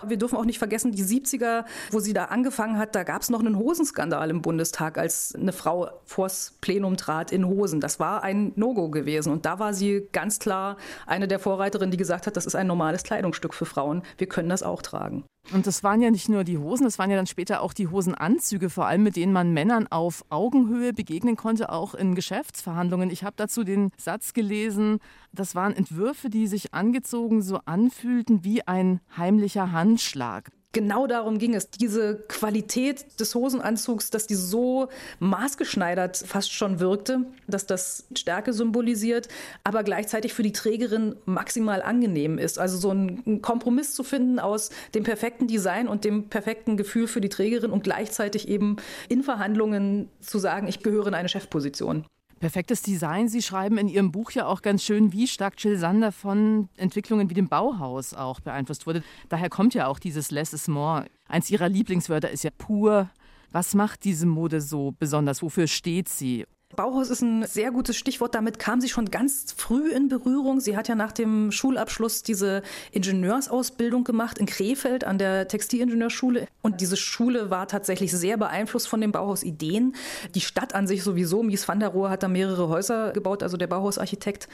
Wir 0.05 0.17
dürfen 0.17 0.37
auch 0.37 0.45
nicht 0.45 0.59
vergessen, 0.59 0.91
die 0.91 1.03
70er, 1.03 1.63
wo 1.91 1.99
sie 1.99 2.11
da 2.11 2.25
angefangen 2.25 2.77
hat, 2.77 2.95
da 2.95 3.03
gab 3.03 3.21
es 3.21 3.29
noch 3.29 3.39
einen 3.39 3.57
Hosenskandal 3.57 4.29
im 4.29 4.41
Bundestag, 4.41 4.97
als 4.97 5.33
eine 5.33 5.53
Frau 5.53 5.89
vors 6.03 6.55
Plenum 6.59 6.97
trat 6.97 7.31
in 7.31 7.47
Hosen. 7.47 7.79
Das 7.79 7.92
war 7.99 8.23
ein 8.23 8.53
No-Go 8.55 8.89
gewesen. 8.89 9.31
Und 9.31 9.45
da 9.45 9.59
war 9.59 9.73
sie 9.73 10.07
ganz 10.11 10.39
klar 10.39 10.77
eine 11.05 11.27
der 11.27 11.39
Vorreiterinnen, 11.39 11.91
die 11.91 11.97
gesagt 11.97 12.27
hat, 12.27 12.37
das 12.37 12.45
ist 12.45 12.55
ein 12.55 12.67
normales 12.67 13.03
Kleidungsstück 13.03 13.53
für 13.53 13.65
Frauen. 13.65 14.03
Wir 14.17 14.27
können 14.27 14.49
das 14.49 14.63
auch 14.63 14.81
tragen. 14.81 15.23
Und 15.51 15.67
das 15.67 15.83
waren 15.83 16.01
ja 16.01 16.09
nicht 16.09 16.29
nur 16.29 16.45
die 16.45 16.57
Hosen, 16.57 16.85
das 16.85 16.97
waren 16.99 17.09
ja 17.09 17.17
dann 17.17 17.27
später 17.27 17.61
auch 17.61 17.73
die 17.73 17.89
Hosenanzüge, 17.89 18.69
vor 18.69 18.85
allem 18.85 19.03
mit 19.03 19.17
denen 19.17 19.33
man 19.33 19.51
Männern 19.51 19.87
auf 19.87 20.23
Augenhöhe 20.29 20.93
begegnen 20.93 21.35
konnte, 21.35 21.69
auch 21.69 21.95
in 21.95 22.15
Geschäftsverhandlungen. 22.15 23.09
Ich 23.09 23.25
habe 23.25 23.33
dazu 23.35 23.65
den 23.65 23.91
Satz 23.97 24.33
gelesen, 24.33 24.99
das 25.33 25.53
waren 25.53 25.75
Entwürfe, 25.75 26.29
die 26.29 26.47
sich 26.47 26.73
angezogen 26.73 27.41
so 27.41 27.59
anfühlten 27.65 28.45
wie 28.45 28.65
ein 28.65 29.01
heimlicher 29.17 29.73
Handschlag 29.73 30.49
genau 30.73 31.07
darum 31.07 31.37
ging 31.37 31.55
es. 31.55 31.69
Diese 31.69 32.15
Qualität 32.27 33.19
des 33.19 33.33
Hosenanzugs, 33.33 34.09
dass 34.09 34.27
die 34.27 34.35
so 34.35 34.89
maßgeschneidert 35.19 36.17
fast 36.17 36.51
schon 36.51 36.79
wirkte, 36.79 37.25
dass 37.47 37.65
das 37.65 38.05
Stärke 38.15 38.51
symbolisiert, 38.51 39.29
aber 39.63 39.83
gleichzeitig 39.83 40.33
für 40.33 40.43
die 40.43 40.51
Trägerin 40.51 41.15
maximal 41.25 41.81
angenehm 41.81 42.37
ist. 42.37 42.59
Also 42.59 42.77
so 42.77 42.89
einen 42.89 43.41
Kompromiss 43.41 43.93
zu 43.93 44.03
finden 44.03 44.39
aus 44.39 44.71
dem 44.93 45.03
perfekten 45.03 45.47
Design 45.47 45.87
und 45.87 46.03
dem 46.03 46.29
perfekten 46.29 46.75
Gefühl 46.75 47.07
für 47.07 47.21
die 47.21 47.29
Trägerin 47.29 47.71
und 47.71 47.83
gleichzeitig 47.83 48.47
eben 48.47 48.77
in 49.07 49.23
Verhandlungen 49.23 50.09
zu 50.19 50.39
sagen, 50.39 50.67
ich 50.67 50.81
gehöre 50.83 51.07
in 51.07 51.13
eine 51.13 51.29
Chefposition. 51.29 52.05
Perfektes 52.43 52.81
Design. 52.81 53.29
Sie 53.29 53.41
schreiben 53.41 53.77
in 53.77 53.87
Ihrem 53.87 54.11
Buch 54.11 54.31
ja 54.31 54.47
auch 54.47 54.61
ganz 54.61 54.83
schön, 54.83 55.13
wie 55.13 55.27
stark 55.27 55.53
Jill 55.59 55.77
Sander 55.77 56.11
von 56.11 56.67
Entwicklungen 56.75 57.29
wie 57.29 57.33
dem 57.33 57.47
Bauhaus 57.47 58.13
auch 58.13 58.41
beeinflusst 58.41 58.85
wurde. 58.85 59.01
Daher 59.29 59.47
kommt 59.47 59.73
ja 59.73 59.87
auch 59.87 59.97
dieses 59.97 60.29
Less 60.29 60.51
is 60.51 60.67
more. 60.67 61.05
Eins 61.29 61.49
Ihrer 61.49 61.69
Lieblingswörter 61.69 62.29
ist 62.29 62.43
ja 62.43 62.49
pur. 62.57 63.09
Was 63.53 63.75
macht 63.75 64.03
diese 64.03 64.25
Mode 64.25 64.59
so 64.59 64.93
besonders? 64.99 65.41
Wofür 65.41 65.67
steht 65.67 66.09
sie? 66.09 66.45
Bauhaus 66.75 67.09
ist 67.09 67.21
ein 67.21 67.45
sehr 67.45 67.71
gutes 67.71 67.95
Stichwort. 67.95 68.35
Damit 68.35 68.59
kam 68.59 68.81
sie 68.81 68.89
schon 68.89 69.11
ganz 69.11 69.53
früh 69.55 69.91
in 69.91 70.09
Berührung. 70.09 70.59
Sie 70.59 70.75
hat 70.75 70.87
ja 70.87 70.95
nach 70.95 71.11
dem 71.11 71.51
Schulabschluss 71.51 72.23
diese 72.23 72.63
Ingenieursausbildung 72.91 74.03
gemacht 74.03 74.37
in 74.37 74.45
Krefeld 74.45 75.03
an 75.03 75.17
der 75.17 75.47
Textilingenieurschule. 75.47 76.47
Und 76.61 76.81
diese 76.81 76.97
Schule 76.97 77.49
war 77.49 77.67
tatsächlich 77.67 78.11
sehr 78.11 78.37
beeinflusst 78.37 78.87
von 78.87 79.01
den 79.01 79.11
Bauhaus-Ideen. 79.11 79.95
Die 80.33 80.41
Stadt 80.41 80.73
an 80.73 80.87
sich 80.87 81.03
sowieso. 81.03 81.43
Mies 81.43 81.67
van 81.67 81.79
der 81.79 81.89
Rohe 81.89 82.09
hat 82.09 82.23
da 82.23 82.27
mehrere 82.27 82.69
Häuser 82.69 83.11
gebaut, 83.11 83.43
also 83.43 83.57
der 83.57 83.67
Bauhausarchitekt. 83.67 84.47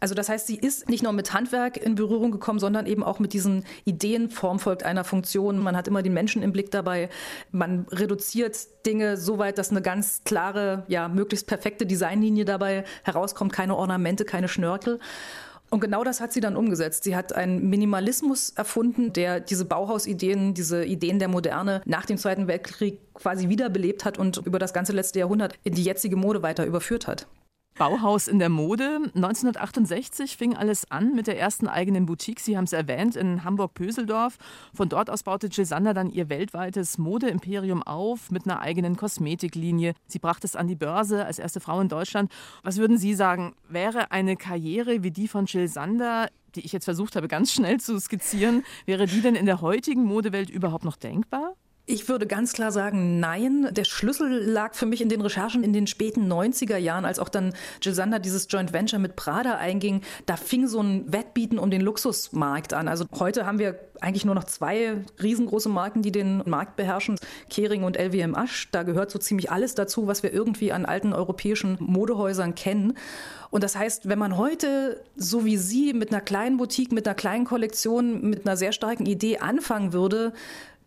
Also 0.00 0.14
das 0.14 0.28
heißt, 0.28 0.46
sie 0.46 0.56
ist 0.56 0.88
nicht 0.88 1.02
nur 1.02 1.12
mit 1.12 1.32
Handwerk 1.32 1.76
in 1.76 1.94
Berührung 1.94 2.32
gekommen, 2.32 2.58
sondern 2.58 2.86
eben 2.86 3.04
auch 3.04 3.18
mit 3.20 3.32
diesen 3.32 3.64
Ideen. 3.84 4.30
Form 4.30 4.58
folgt 4.58 4.82
einer 4.82 5.04
Funktion. 5.04 5.58
Man 5.58 5.76
hat 5.76 5.88
immer 5.88 6.02
den 6.02 6.14
Menschen 6.14 6.42
im 6.42 6.52
Blick 6.52 6.70
dabei. 6.70 7.08
Man 7.52 7.86
reduziert 7.90 8.56
Dinge 8.86 9.16
so 9.16 9.38
weit, 9.38 9.58
dass 9.58 9.70
eine 9.70 9.82
ganz 9.82 10.22
klare, 10.24 10.84
ja, 10.88 11.08
möglichst 11.08 11.46
perfekte 11.46 11.59
perfekte 11.60 11.84
Designlinie 11.84 12.46
dabei 12.46 12.84
herauskommt, 13.02 13.52
keine 13.52 13.76
Ornamente, 13.76 14.24
keine 14.24 14.48
Schnörkel. 14.48 14.98
Und 15.68 15.80
genau 15.80 16.02
das 16.02 16.20
hat 16.20 16.32
sie 16.32 16.40
dann 16.40 16.56
umgesetzt. 16.56 17.04
Sie 17.04 17.14
hat 17.14 17.34
einen 17.34 17.68
Minimalismus 17.68 18.50
erfunden, 18.50 19.12
der 19.12 19.40
diese 19.40 19.66
Bauhausideen, 19.66 20.54
diese 20.54 20.84
Ideen 20.84 21.18
der 21.18 21.28
Moderne 21.28 21.82
nach 21.84 22.06
dem 22.06 22.16
Zweiten 22.16 22.48
Weltkrieg 22.48 22.98
quasi 23.14 23.50
wiederbelebt 23.50 24.04
hat 24.06 24.18
und 24.18 24.38
über 24.38 24.58
das 24.58 24.72
ganze 24.72 24.92
letzte 24.92 25.18
Jahrhundert 25.20 25.54
in 25.62 25.74
die 25.74 25.84
jetzige 25.84 26.16
Mode 26.16 26.42
weiter 26.42 26.64
überführt 26.64 27.06
hat. 27.06 27.26
Bauhaus 27.80 28.28
in 28.28 28.38
der 28.38 28.50
Mode. 28.50 28.98
1968 29.14 30.36
fing 30.36 30.54
alles 30.54 30.90
an 30.90 31.14
mit 31.14 31.26
der 31.26 31.38
ersten 31.38 31.66
eigenen 31.66 32.04
Boutique. 32.04 32.40
Sie 32.40 32.58
haben 32.58 32.64
es 32.64 32.74
erwähnt, 32.74 33.16
in 33.16 33.42
Hamburg-Pöseldorf. 33.42 34.36
Von 34.74 34.90
dort 34.90 35.08
aus 35.08 35.22
baute 35.22 35.48
Gisander 35.48 35.94
dann 35.94 36.10
ihr 36.10 36.28
weltweites 36.28 36.98
Modeimperium 36.98 37.82
auf 37.82 38.30
mit 38.30 38.44
einer 38.44 38.60
eigenen 38.60 38.98
Kosmetiklinie. 38.98 39.94
Sie 40.06 40.18
brachte 40.18 40.46
es 40.46 40.56
an 40.56 40.68
die 40.68 40.74
Börse 40.74 41.24
als 41.24 41.38
erste 41.38 41.60
Frau 41.60 41.80
in 41.80 41.88
Deutschland. 41.88 42.30
Was 42.62 42.76
würden 42.76 42.98
Sie 42.98 43.14
sagen, 43.14 43.54
wäre 43.66 44.12
eine 44.12 44.36
Karriere 44.36 45.02
wie 45.02 45.10
die 45.10 45.26
von 45.26 45.46
Jill 45.46 45.66
Sander, 45.66 46.28
die 46.56 46.60
ich 46.60 46.72
jetzt 46.72 46.84
versucht 46.84 47.16
habe, 47.16 47.28
ganz 47.28 47.50
schnell 47.50 47.80
zu 47.80 47.98
skizzieren, 47.98 48.62
wäre 48.84 49.06
die 49.06 49.22
denn 49.22 49.36
in 49.36 49.46
der 49.46 49.62
heutigen 49.62 50.04
Modewelt 50.04 50.50
überhaupt 50.50 50.84
noch 50.84 50.96
denkbar? 50.96 51.54
Ich 51.92 52.08
würde 52.08 52.28
ganz 52.28 52.52
klar 52.52 52.70
sagen, 52.70 53.18
nein. 53.18 53.66
Der 53.72 53.82
Schlüssel 53.82 54.44
lag 54.44 54.74
für 54.74 54.86
mich 54.86 55.00
in 55.00 55.08
den 55.08 55.20
Recherchen 55.20 55.64
in 55.64 55.72
den 55.72 55.88
späten 55.88 56.32
90er 56.32 56.76
Jahren, 56.76 57.04
als 57.04 57.18
auch 57.18 57.28
dann 57.28 57.52
Jill 57.82 57.94
Sander 57.94 58.20
dieses 58.20 58.46
Joint 58.48 58.72
Venture 58.72 59.00
mit 59.00 59.16
Prada 59.16 59.56
einging. 59.56 60.02
Da 60.24 60.36
fing 60.36 60.68
so 60.68 60.80
ein 60.80 61.12
Wettbieten 61.12 61.58
um 61.58 61.68
den 61.68 61.80
Luxusmarkt 61.80 62.74
an. 62.74 62.86
Also 62.86 63.06
heute 63.18 63.44
haben 63.44 63.58
wir 63.58 63.74
eigentlich 64.00 64.24
nur 64.24 64.36
noch 64.36 64.44
zwei 64.44 64.98
riesengroße 65.20 65.68
Marken, 65.68 66.02
die 66.02 66.12
den 66.12 66.44
Markt 66.46 66.76
beherrschen. 66.76 67.18
Kering 67.50 67.82
und 67.82 67.98
LVMH. 67.98 68.68
Da 68.70 68.84
gehört 68.84 69.10
so 69.10 69.18
ziemlich 69.18 69.50
alles 69.50 69.74
dazu, 69.74 70.06
was 70.06 70.22
wir 70.22 70.32
irgendwie 70.32 70.70
an 70.70 70.86
alten 70.86 71.12
europäischen 71.12 71.76
Modehäusern 71.80 72.54
kennen. 72.54 72.94
Und 73.50 73.64
das 73.64 73.74
heißt, 73.74 74.08
wenn 74.08 74.18
man 74.18 74.36
heute, 74.36 75.02
so 75.16 75.44
wie 75.44 75.56
Sie, 75.56 75.92
mit 75.92 76.12
einer 76.12 76.20
kleinen 76.20 76.56
Boutique, 76.56 76.92
mit 76.92 77.06
einer 77.06 77.16
kleinen 77.16 77.44
Kollektion, 77.44 78.30
mit 78.30 78.46
einer 78.46 78.56
sehr 78.56 78.70
starken 78.70 79.06
Idee 79.06 79.38
anfangen 79.38 79.92
würde, 79.92 80.32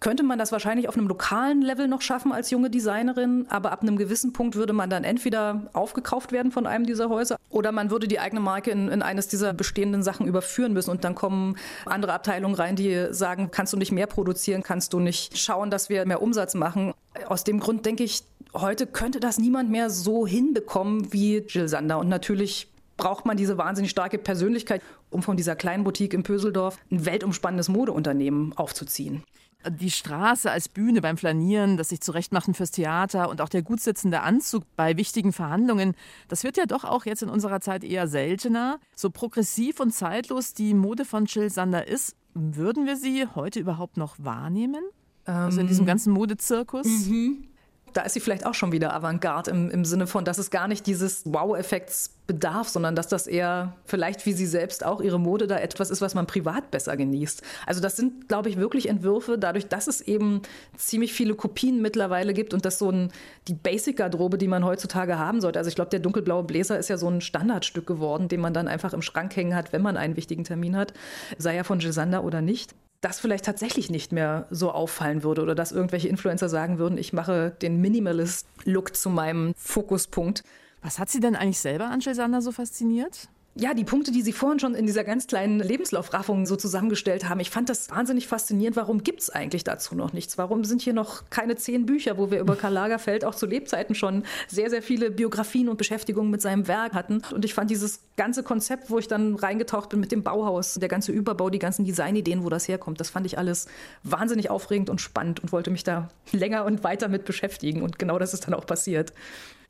könnte 0.03 0.24
man 0.24 0.38
das 0.38 0.51
wahrscheinlich 0.51 0.89
auf 0.89 0.98
einem 0.98 1.07
lokalen 1.07 1.62
Level 1.62 1.88
noch 1.88 2.01
schaffen 2.01 2.33
als 2.33 2.50
junge 2.51 2.69
Designerin, 2.69 3.45
aber 3.48 3.72
ab 3.72 3.83
einem 3.83 3.95
gewissen 3.95 4.33
Punkt 4.33 4.55
würde 4.57 4.74
man 4.74 4.89
dann 4.89 5.05
entweder 5.05 5.69
aufgekauft 5.72 6.33
werden 6.33 6.51
von 6.51 6.67
einem 6.67 6.86
dieser 6.86 7.07
Häuser 7.07 7.38
oder 7.50 7.72
man 7.72 7.89
würde 7.89 8.10
die 8.10 8.19
eigene 8.19 8.41
Marke 8.41 8.72
in, 8.72 8.89
in 8.89 9.01
eines 9.01 9.29
dieser 9.29 9.53
bestehenden 9.53 10.03
Sachen 10.03 10.27
überführen 10.27 10.74
müssen. 10.74 10.89
Und 10.89 11.05
dann 11.05 11.15
kommen 11.15 11.55
andere 11.86 12.12
Abteilungen 12.12 12.53
rein, 12.53 12.75
die 12.75 13.07
sagen, 13.12 13.50
kannst 13.50 13.72
du 13.72 13.77
nicht 13.77 13.93
mehr 13.93 14.07
produzieren, 14.07 14.62
kannst 14.62 14.91
du 14.91 15.00
nicht 15.00 15.38
schauen, 15.38 15.72
dass 15.72 15.88
wir 15.88 16.05
mehr 16.05 16.22
Umsatz 16.22 16.53
machen. 16.53 16.93
Aus 17.27 17.45
dem 17.45 17.62
Grund 17.62 17.86
denke 17.86 18.03
ich, 18.03 18.24
heute 18.53 18.88
könnte 18.88 19.22
das 19.22 19.38
niemand 19.38 19.72
mehr 19.72 19.89
so 19.89 20.27
hinbekommen 20.27 21.13
wie 21.13 21.38
Jill 21.48 21.69
Sander. 21.69 21.98
Und 22.00 22.10
natürlich 22.10 22.67
braucht 22.98 23.25
man 23.25 23.38
diese 23.38 23.57
wahnsinnig 23.57 23.91
starke 23.91 24.17
Persönlichkeit, 24.17 24.81
um 25.12 25.24
von 25.24 25.38
dieser 25.38 25.55
kleinen 25.55 25.86
Boutique 25.86 26.13
in 26.13 26.24
Pöseldorf 26.24 26.77
ein 26.91 27.05
weltumspannendes 27.05 27.69
Modeunternehmen 27.69 28.51
aufzuziehen 28.57 29.24
die 29.70 29.91
Straße 29.91 30.50
als 30.50 30.70
Bühne 30.70 31.01
beim 31.01 31.17
Flanieren, 31.17 31.77
das 31.77 31.89
sich 31.89 32.01
zurechtmachen 32.01 32.53
fürs 32.53 32.72
Theater 32.72 33.29
und 33.29 33.41
auch 33.41 33.50
der 33.50 33.62
gut 33.62 33.79
sitzende 33.79 34.22
Anzug 34.22 34.63
bei 34.75 34.98
wichtigen 34.98 35.34
Verhandlungen, 35.34 35.96
das 36.27 36.43
wird 36.43 36.58
ja 36.58 36.65
doch 36.65 36.84
auch 36.84 37.05
jetzt 37.05 37.24
in 37.24 37.29
unserer 37.29 37.62
Zeit 37.62 37.84
eher 37.84 38.08
seltener. 38.08 38.79
So 38.96 39.10
progressiv 39.10 39.79
und 39.79 39.91
zeitlos 39.91 40.53
die 40.53 40.74
Mode 40.74 41.05
von 41.05 41.25
Jill 41.25 41.50
Sander 41.50 41.88
ist, 41.88 42.15
würden 42.34 42.86
wir 42.86 42.98
sie 42.98 43.27
heute 43.36 43.60
überhaupt 43.60 43.98
noch 43.98 44.15
wahrnehmen? 44.17 44.84
Ähm, 45.25 45.36
also 45.36 45.62
in 45.62 45.67
diesem 45.67 45.84
ähm, 45.84 45.88
ganzen 45.88 46.13
Modezirkus? 46.13 46.88
Mhm 46.88 47.48
da 47.93 48.01
ist 48.01 48.13
sie 48.13 48.19
vielleicht 48.19 48.45
auch 48.45 48.53
schon 48.53 48.71
wieder 48.71 48.93
Avantgarde 48.93 49.51
im, 49.51 49.69
im 49.69 49.85
Sinne 49.85 50.07
von, 50.07 50.25
dass 50.25 50.38
es 50.38 50.50
gar 50.50 50.67
nicht 50.67 50.88
dieses 50.88 51.23
Wow-Effekts 51.25 52.12
bedarf, 52.25 52.69
sondern 52.69 52.95
dass 52.95 53.07
das 53.07 53.27
eher 53.27 53.75
vielleicht 53.85 54.25
wie 54.25 54.33
sie 54.33 54.45
selbst 54.45 54.85
auch 54.85 55.01
ihre 55.01 55.19
Mode 55.19 55.45
da 55.45 55.57
etwas 55.57 55.89
ist, 55.89 56.01
was 56.01 56.15
man 56.15 56.25
privat 56.25 56.71
besser 56.71 56.95
genießt. 56.95 57.41
Also 57.65 57.81
das 57.81 57.97
sind, 57.97 58.29
glaube 58.29 58.50
ich, 58.50 58.57
wirklich 58.57 58.88
Entwürfe, 58.88 59.38
dadurch, 59.38 59.67
dass 59.67 59.88
es 59.88 60.00
eben 60.01 60.41
ziemlich 60.77 61.13
viele 61.13 61.35
Kopien 61.35 61.81
mittlerweile 61.81 62.33
gibt 62.33 62.53
und 62.53 62.65
das 62.65 62.79
so 62.79 62.89
ein, 62.89 63.12
die 63.47 63.53
Basic-Garderobe, 63.53 64.38
die 64.38 64.47
man 64.47 64.63
heutzutage 64.63 65.19
haben 65.19 65.41
sollte. 65.41 65.59
Also 65.59 65.67
ich 65.67 65.75
glaube, 65.75 65.91
der 65.91 66.00
dunkelblaue 66.00 66.43
Bläser 66.43 66.79
ist 66.79 66.89
ja 66.89 66.97
so 66.97 67.09
ein 67.09 67.21
Standardstück 67.21 67.85
geworden, 67.85 68.29
den 68.29 68.39
man 68.39 68.53
dann 68.53 68.67
einfach 68.67 68.93
im 68.93 69.01
Schrank 69.01 69.35
hängen 69.35 69.55
hat, 69.55 69.73
wenn 69.73 69.81
man 69.81 69.97
einen 69.97 70.15
wichtigen 70.15 70.45
Termin 70.45 70.77
hat, 70.77 70.93
sei 71.38 71.55
er 71.55 71.65
von 71.65 71.79
Gisander 71.79 72.23
oder 72.23 72.41
nicht 72.41 72.73
das 73.03 73.19
vielleicht 73.19 73.45
tatsächlich 73.45 73.89
nicht 73.89 74.12
mehr 74.12 74.48
so 74.50 74.72
auffallen 74.72 75.24
würde 75.24 75.41
oder 75.41 75.55
dass 75.55 75.72
irgendwelche 75.72 76.07
Influencer 76.07 76.48
sagen 76.48 76.77
würden, 76.77 76.98
ich 76.98 77.12
mache 77.12 77.51
den 77.62 77.81
Minimalist-Look 77.81 78.95
zu 78.95 79.10
meinem 79.10 79.53
Fokuspunkt. 79.57 80.43
Was 80.81 81.00
hat 81.00 81.10
Sie 81.10 81.19
denn 81.19 81.36
eigentlich 81.36 81.60
selber 81.60 81.86
an 81.86 82.00
Jill 82.00 82.15
Sander 82.15 82.41
so 82.41 82.51
fasziniert? 82.51 83.27
Ja, 83.55 83.75
die 83.75 83.83
Punkte, 83.83 84.12
die 84.12 84.24
Sie 84.24 84.33
vorhin 84.33 84.60
schon 84.60 84.74
in 84.74 84.88
dieser 84.88 85.03
ganz 85.03 85.27
kleinen 85.27 85.60
Lebenslaufraffung 85.60 86.48
so 86.48 86.55
zusammengestellt 86.55 87.29
haben, 87.29 87.39
ich 87.39 87.51
fand 87.51 87.69
das 87.69 87.91
wahnsinnig 87.91 88.27
faszinierend. 88.27 88.75
Warum 88.75 89.03
gibt 89.03 89.22
es 89.22 89.29
eigentlich 89.29 89.63
dazu 89.63 89.93
noch 89.93 90.12
nichts? 90.12 90.39
Warum 90.39 90.63
sind 90.63 90.81
hier 90.81 90.93
noch 90.93 91.29
keine 91.29 91.55
zehn 91.55 91.86
Bücher, 91.86 92.17
wo 92.17 92.31
wir 92.31 92.39
über 92.39 92.55
Karl 92.55 92.74
Lagerfeld 92.74 93.24
auch 93.24 93.36
zu 93.36 93.45
Lebzeiten 93.45 93.93
schon 93.93 94.24
sehr, 94.48 94.72
sehr 94.72 94.81
viele 94.81 95.12
Biografien 95.12 95.69
und 95.69 95.77
Beschäftigungen 95.77 96.31
mit 96.31 96.41
seinem 96.41 96.67
Werk 96.67 96.93
hatten? 96.93 97.22
Und 97.31 97.45
ich 97.45 97.53
fand 97.53 97.69
dieses 97.69 98.00
ganze 98.17 98.41
Konzept, 98.41 98.89
wo 98.89 98.98
ich 98.98 99.07
dann 99.07 99.36
reingetaucht 99.36 99.89
bin 99.89 100.00
mit 100.00 100.12
dem 100.12 100.24
Bauhaus, 100.24 100.74
der 100.74 100.89
ganze 100.89 101.12
Überbau, 101.12 101.51
die 101.51 101.60
ganzen 101.60 101.86
Designideen, 101.86 102.43
wo 102.43 102.50
das 102.50 102.67
herkommt, 102.67 103.00
das 103.00 103.12
fand 103.12 103.27
ich 103.27 103.38
alles 103.38 103.67
wahnsinnig 104.01 104.50
aufregend 104.50 104.89
und 104.89 105.00
spannend 105.00 105.41
und 105.41 105.51
wollte 105.51 105.69
mich 105.69 105.83
da 105.83 106.10
länger 106.31 106.65
und 106.65 106.83
weiter 106.83 107.07
mit 107.07 107.24
beschäftigen. 107.25 107.83
Und 107.83 108.00
genau 108.00 108.17
das 108.17 108.33
ist 108.33 108.48
dann 108.48 108.55
auch 108.55 108.65
passiert. 108.65 109.13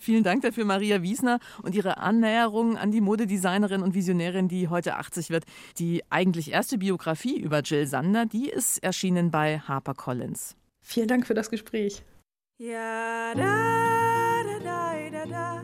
Vielen 0.04 0.26
Dank 0.26 0.42
dafür, 0.42 0.66
Maria 0.66 1.02
Wiesner, 1.02 1.40
und 1.62 1.76
ihre 1.76 1.98
Annäherung 1.98 2.76
an 2.78 2.92
die 2.92 3.00
Modedesignerin 3.00 3.82
und 3.82 3.94
Visionärin, 3.94 4.50
die 4.50 4.68
heute 4.68 4.98
80 4.98 5.30
wird. 5.30 5.46
Die 5.80 6.04
eigentlich 6.10 6.52
erste 6.52 6.78
Biografie 6.78 7.40
über 7.40 7.62
Jill 7.62 7.88
Sander, 7.88 8.26
die 8.26 8.50
ist 8.50 8.84
erschienen 8.84 9.32
bei 9.32 9.60
HarperCollins. 9.60 10.58
Vielen 10.82 11.08
Dank 11.08 11.26
für 11.26 11.34
das 11.34 11.50
Gespräch. 11.50 12.04
Ja, 12.58 13.34
da, 13.34 14.44
da, 14.44 14.60
da, 14.60 15.10
da, 15.10 15.26
da. 15.26 15.64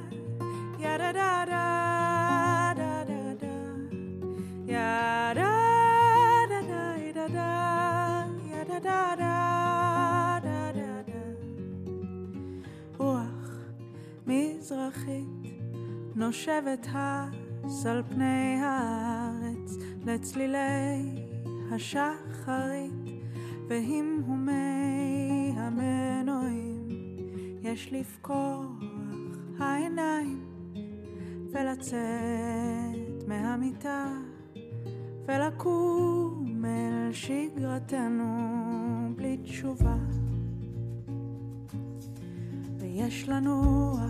Ja, 0.82 0.98
da, 0.98 1.12
da, 1.12 1.46
da, 1.46 1.69
מזרחית 14.72 15.26
נושבת 16.16 16.88
הס 16.94 17.86
על 17.86 18.04
פני 18.10 18.62
הארץ 18.62 19.78
לצלילי 20.06 21.26
השחרית 21.72 22.94
והמהומי 23.68 25.54
המנועים 25.56 26.88
יש 27.62 27.94
לפקוח 27.94 28.66
העיניים 29.60 30.46
ולצאת 31.52 33.28
מהמיטה 33.28 34.08
ולקום 35.26 36.66
אל 36.66 37.14
שגרתנו 37.14 38.26
בלי 39.16 39.38
תשובה. 39.38 39.98
ויש 42.78 43.30
לנוע, 43.30 44.06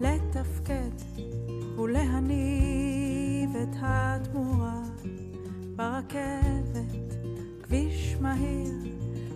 לתפקד 0.00 0.90
ולהניב 1.78 3.56
את 3.62 3.76
התמורה 3.80 4.82
ברכבת, 5.76 7.14
כביש 7.62 8.16
מהיר 8.20 8.74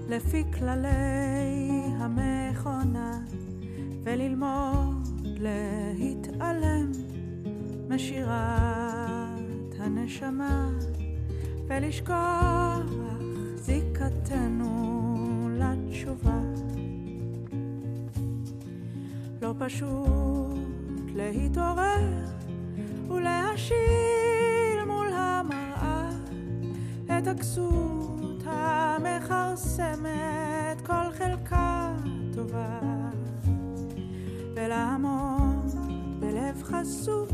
לפי 0.08 0.44
כללי 0.58 1.70
המכונה 1.98 3.20
וללמוד 4.02 5.08
להתעלם 5.24 6.92
משירת 7.88 8.38
הנשמה 9.78 10.70
ולשכוח 11.68 12.92
זיקתנו 13.56 15.48
לתשובה 15.52 16.57
לא 19.48 19.54
פשוט 19.58 20.56
להתעורר 21.14 22.24
ולהשיל 23.08 24.84
מול 24.86 25.12
המראה 25.12 26.10
את 27.06 27.26
הכסות 27.26 28.42
המכרסמת 28.46 30.06
כל 30.86 31.12
חלקה 31.18 31.94
טובה 32.34 32.80
ולעמוד 34.54 35.74
בלב 36.20 36.62
חשוף 36.62 37.30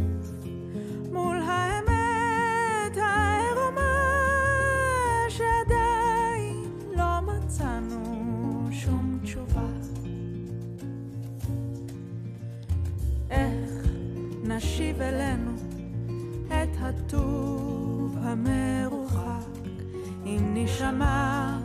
אם 20.95 20.99
נשמע 20.99 21.59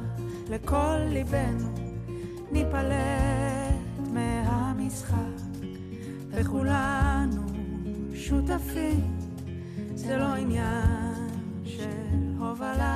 לכל 0.50 0.98
ליבנו, 1.10 1.70
ניפלט 2.52 4.10
מהמשחק, 4.14 5.16
וכולנו 6.30 7.42
שותפים, 8.14 9.18
זה 9.96 10.18
לא 10.18 10.26
עניין 10.26 11.14
של 11.66 12.40
הובלה, 12.40 12.89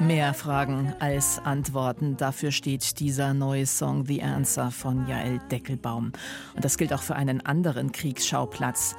Mehr 0.00 0.32
Fragen 0.32 0.94
als 0.98 1.38
Antworten. 1.44 2.16
Dafür 2.16 2.52
steht 2.52 3.00
dieser 3.00 3.34
neue 3.34 3.66
Song 3.66 4.06
The 4.06 4.22
Answer 4.22 4.70
von 4.70 5.06
Jael 5.06 5.40
Deckelbaum. 5.50 6.12
Und 6.54 6.64
das 6.64 6.78
gilt 6.78 6.92
auch 6.92 7.02
für 7.02 7.16
einen 7.16 7.44
anderen 7.44 7.92
Kriegsschauplatz. 7.92 8.96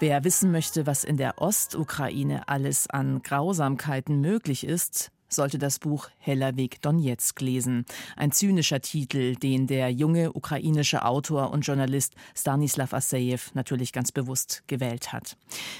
Wer 0.00 0.24
wissen 0.24 0.50
möchte, 0.50 0.86
was 0.86 1.04
in 1.04 1.16
der 1.16 1.42
Ostukraine 1.42 2.48
alles 2.48 2.88
an 2.88 3.22
Grausamkeiten 3.22 4.20
möglich 4.20 4.64
ist, 4.64 5.10
sollte 5.28 5.58
das 5.58 5.78
Buch 5.78 6.08
Heller 6.18 6.56
Weg 6.56 6.80
Donetsk 6.82 7.40
lesen. 7.40 7.84
Ein 8.16 8.32
zynischer 8.32 8.80
Titel, 8.80 9.34
den 9.36 9.66
der 9.66 9.90
junge 9.90 10.32
ukrainische 10.32 11.04
Autor 11.04 11.50
und 11.50 11.62
Journalist 11.62 12.14
Stanislav 12.34 12.92
Asejew 12.92 13.40
natürlich 13.54 13.92
ganz 13.92 14.12
bewusst 14.12 14.62
gewählt 14.66 15.12
hat. 15.12 15.36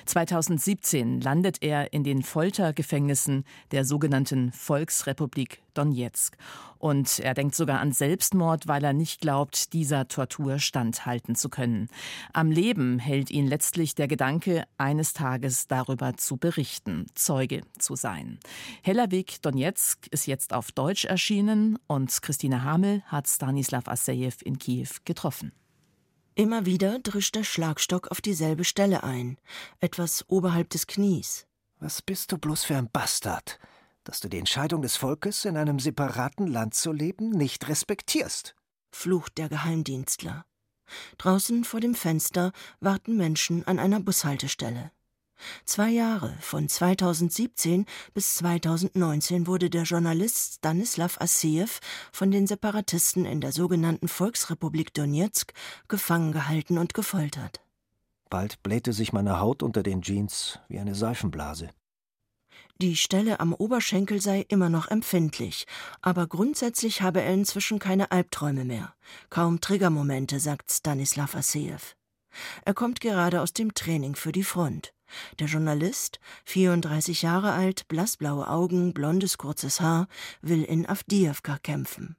2017 0.06 1.20
landet 1.20 1.62
er 1.62 1.92
in 1.92 2.04
den 2.04 2.22
Foltergefängnissen 2.22 3.44
der 3.70 3.84
sogenannten 3.84 4.52
Volksrepublik 4.52 5.60
Donetsk. 5.78 6.36
Und 6.78 7.18
er 7.20 7.34
denkt 7.34 7.54
sogar 7.54 7.80
an 7.80 7.92
Selbstmord, 7.92 8.68
weil 8.68 8.84
er 8.84 8.92
nicht 8.92 9.20
glaubt, 9.20 9.72
dieser 9.72 10.08
Tortur 10.08 10.58
standhalten 10.58 11.34
zu 11.34 11.48
können. 11.48 11.88
Am 12.32 12.50
Leben 12.50 12.98
hält 12.98 13.30
ihn 13.30 13.46
letztlich 13.46 13.94
der 13.94 14.08
Gedanke, 14.08 14.64
eines 14.76 15.12
Tages 15.12 15.66
darüber 15.66 16.16
zu 16.16 16.36
berichten, 16.36 17.06
Zeuge 17.14 17.62
zu 17.78 17.96
sein. 17.96 18.38
Heller 18.82 19.10
Weg 19.10 19.42
Donetsk 19.42 20.06
ist 20.08 20.26
jetzt 20.26 20.52
auf 20.52 20.70
Deutsch 20.72 21.04
erschienen 21.04 21.78
und 21.86 22.22
Christine 22.22 22.62
Hamel 22.62 23.02
hat 23.06 23.28
Stanislav 23.28 23.88
Assejew 23.88 24.34
in 24.44 24.58
Kiew 24.58 24.88
getroffen. 25.04 25.52
Immer 26.34 26.66
wieder 26.66 27.00
drischt 27.00 27.34
der 27.34 27.42
Schlagstock 27.42 28.12
auf 28.12 28.20
dieselbe 28.20 28.64
Stelle 28.64 29.02
ein, 29.02 29.38
etwas 29.80 30.24
oberhalb 30.28 30.70
des 30.70 30.86
Knies. 30.86 31.48
Was 31.80 32.00
bist 32.00 32.30
du 32.30 32.38
bloß 32.38 32.64
für 32.64 32.76
ein 32.76 32.88
Bastard? 32.90 33.58
Dass 34.08 34.20
du 34.20 34.28
die 34.28 34.38
Entscheidung 34.38 34.80
des 34.80 34.96
Volkes, 34.96 35.44
in 35.44 35.58
einem 35.58 35.78
separaten 35.78 36.46
Land 36.46 36.72
zu 36.72 36.92
leben, 36.92 37.28
nicht 37.28 37.68
respektierst, 37.68 38.54
flucht 38.90 39.36
der 39.36 39.50
Geheimdienstler. 39.50 40.46
Draußen 41.18 41.62
vor 41.62 41.80
dem 41.80 41.94
Fenster 41.94 42.52
warten 42.80 43.18
Menschen 43.18 43.66
an 43.66 43.78
einer 43.78 44.00
Bushaltestelle. 44.00 44.92
Zwei 45.66 45.90
Jahre, 45.90 46.34
von 46.40 46.70
2017 46.70 47.84
bis 48.14 48.36
2019, 48.36 49.46
wurde 49.46 49.68
der 49.68 49.82
Journalist 49.82 50.54
Stanislav 50.54 51.20
Assiev 51.20 51.78
von 52.10 52.30
den 52.30 52.46
Separatisten 52.46 53.26
in 53.26 53.42
der 53.42 53.52
sogenannten 53.52 54.08
Volksrepublik 54.08 54.94
Donetsk 54.94 55.52
gefangen 55.86 56.32
gehalten 56.32 56.78
und 56.78 56.94
gefoltert. 56.94 57.60
Bald 58.30 58.62
blähte 58.62 58.94
sich 58.94 59.12
meine 59.12 59.38
Haut 59.38 59.62
unter 59.62 59.82
den 59.82 60.00
Jeans 60.00 60.60
wie 60.68 60.78
eine 60.78 60.94
Seifenblase. 60.94 61.68
Die 62.80 62.94
Stelle 62.94 63.40
am 63.40 63.54
Oberschenkel 63.54 64.20
sei 64.20 64.46
immer 64.48 64.68
noch 64.68 64.86
empfindlich, 64.86 65.66
aber 66.00 66.28
grundsätzlich 66.28 67.02
habe 67.02 67.20
er 67.20 67.34
inzwischen 67.34 67.80
keine 67.80 68.12
Albträume 68.12 68.64
mehr. 68.64 68.94
Kaum 69.30 69.60
Triggermomente, 69.60 70.38
sagt 70.38 70.70
Stanislav 70.70 71.34
Aseev. 71.34 71.96
Er 72.64 72.74
kommt 72.74 73.00
gerade 73.00 73.40
aus 73.40 73.52
dem 73.52 73.74
Training 73.74 74.14
für 74.14 74.30
die 74.30 74.44
Front. 74.44 74.94
Der 75.40 75.48
Journalist, 75.48 76.20
34 76.44 77.22
Jahre 77.22 77.50
alt, 77.50 77.88
blassblaue 77.88 78.46
Augen, 78.46 78.94
blondes 78.94 79.38
kurzes 79.38 79.80
Haar, 79.80 80.06
will 80.40 80.62
in 80.62 80.88
Avdiivka 80.88 81.58
kämpfen. 81.58 82.14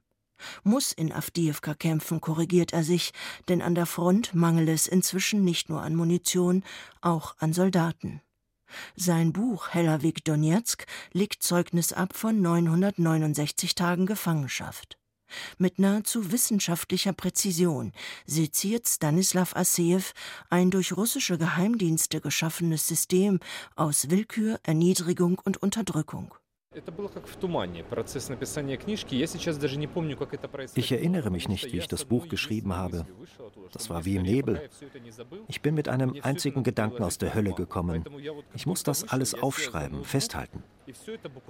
Muss 0.62 0.92
in 0.92 1.10
Avdiivka 1.10 1.72
kämpfen, 1.72 2.20
korrigiert 2.20 2.74
er 2.74 2.84
sich, 2.84 3.12
denn 3.48 3.62
an 3.62 3.74
der 3.74 3.86
Front 3.86 4.34
mangele 4.34 4.72
es 4.72 4.86
inzwischen 4.86 5.42
nicht 5.42 5.70
nur 5.70 5.80
an 5.80 5.94
Munition, 5.94 6.64
auch 7.00 7.34
an 7.38 7.54
Soldaten. 7.54 8.20
Sein 8.96 9.32
Buch 9.32 9.68
Hellerwig 9.68 10.24
Donetsk 10.24 10.86
legt 11.12 11.42
Zeugnis 11.42 11.92
ab 11.92 12.14
von 12.14 12.40
969 12.40 13.74
Tagen 13.74 14.06
Gefangenschaft. 14.06 14.96
Mit 15.58 15.78
nahezu 15.78 16.32
wissenschaftlicher 16.32 17.12
Präzision 17.12 17.92
seziert 18.26 18.88
Stanislav 18.88 19.54
Asseev 19.54 20.12
ein 20.48 20.70
durch 20.70 20.96
russische 20.96 21.38
Geheimdienste 21.38 22.20
geschaffenes 22.20 22.86
System 22.86 23.40
aus 23.76 24.10
Willkür, 24.10 24.58
Erniedrigung 24.64 25.40
und 25.44 25.62
Unterdrückung. 25.62 26.34
Ich 30.76 30.92
erinnere 30.92 31.30
mich 31.30 31.48
nicht, 31.48 31.72
wie 31.72 31.78
ich 31.78 31.88
das 31.88 32.04
Buch 32.04 32.28
geschrieben 32.28 32.76
habe. 32.76 33.06
Das 33.72 33.90
war 33.90 34.04
wie 34.04 34.14
im 34.14 34.22
Nebel. 34.22 34.70
Ich 35.48 35.62
bin 35.62 35.74
mit 35.74 35.88
einem 35.88 36.14
einzigen 36.22 36.62
Gedanken 36.62 37.02
aus 37.02 37.18
der 37.18 37.34
Hölle 37.34 37.54
gekommen. 37.54 38.04
Ich 38.54 38.66
muss 38.66 38.84
das 38.84 39.08
alles 39.08 39.34
aufschreiben, 39.34 40.04
festhalten. 40.04 40.62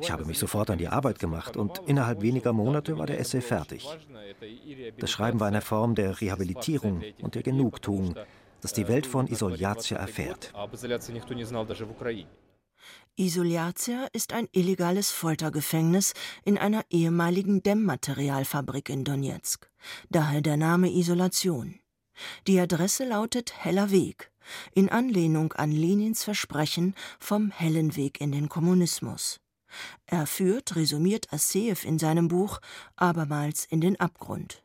Ich 0.01 0.11
habe 0.11 0.25
mich 0.25 0.39
sofort 0.39 0.71
an 0.71 0.79
die 0.79 0.89
Arbeit 0.89 1.19
gemacht 1.19 1.55
und 1.55 1.83
innerhalb 1.87 2.23
weniger 2.23 2.55
Monate 2.55 2.97
war 2.97 3.07
der 3.07 3.21
Essay 3.21 3.43
fertig. 3.43 3.87
Das 4.99 5.11
Schreiben 5.11 5.39
war 5.39 5.49
eine 5.49 5.61
Form 5.61 5.95
der 5.95 6.19
Rehabilitierung 6.19 7.03
und 7.21 7.35
der 7.35 7.43
Genugtuung, 7.43 8.15
dass 8.63 8.73
die 8.73 8.89
Welt 8.89 9.07
von 9.07 9.27
Isoliatia 9.27 9.99
erfährt. 9.99 10.55
Isoliatia 13.17 14.09
ist 14.13 14.33
ein 14.33 14.49
illegales 14.53 15.11
Foltergefängnis 15.11 16.15
in 16.45 16.57
einer 16.57 16.85
ehemaligen 16.91 17.63
Dämmmaterialfabrik 17.63 18.89
in 18.89 19.05
Donetsk. 19.05 19.71
Daher 20.09 20.41
der 20.41 20.57
Name 20.57 20.91
Isolation. 20.91 21.81
Die 22.47 22.59
Adresse 22.59 23.05
lautet 23.05 23.53
Heller 23.65 23.91
Weg, 23.91 24.31
in 24.75 24.89
Anlehnung 24.89 25.53
an 25.53 25.71
Lenins 25.71 26.25
Versprechen 26.25 26.95
vom 27.19 27.51
hellen 27.51 27.97
Weg 27.97 28.21
in 28.21 28.33
den 28.33 28.49
Kommunismus. 28.49 29.41
Er 30.07 30.27
führt, 30.27 30.77
resümiert 30.77 31.33
Asseev 31.33 31.85
in 31.87 31.99
seinem 31.99 32.29
Buch, 32.29 32.61
abermals 32.97 33.65
in 33.65 33.81
den 33.81 33.99
Abgrund. 34.01 34.63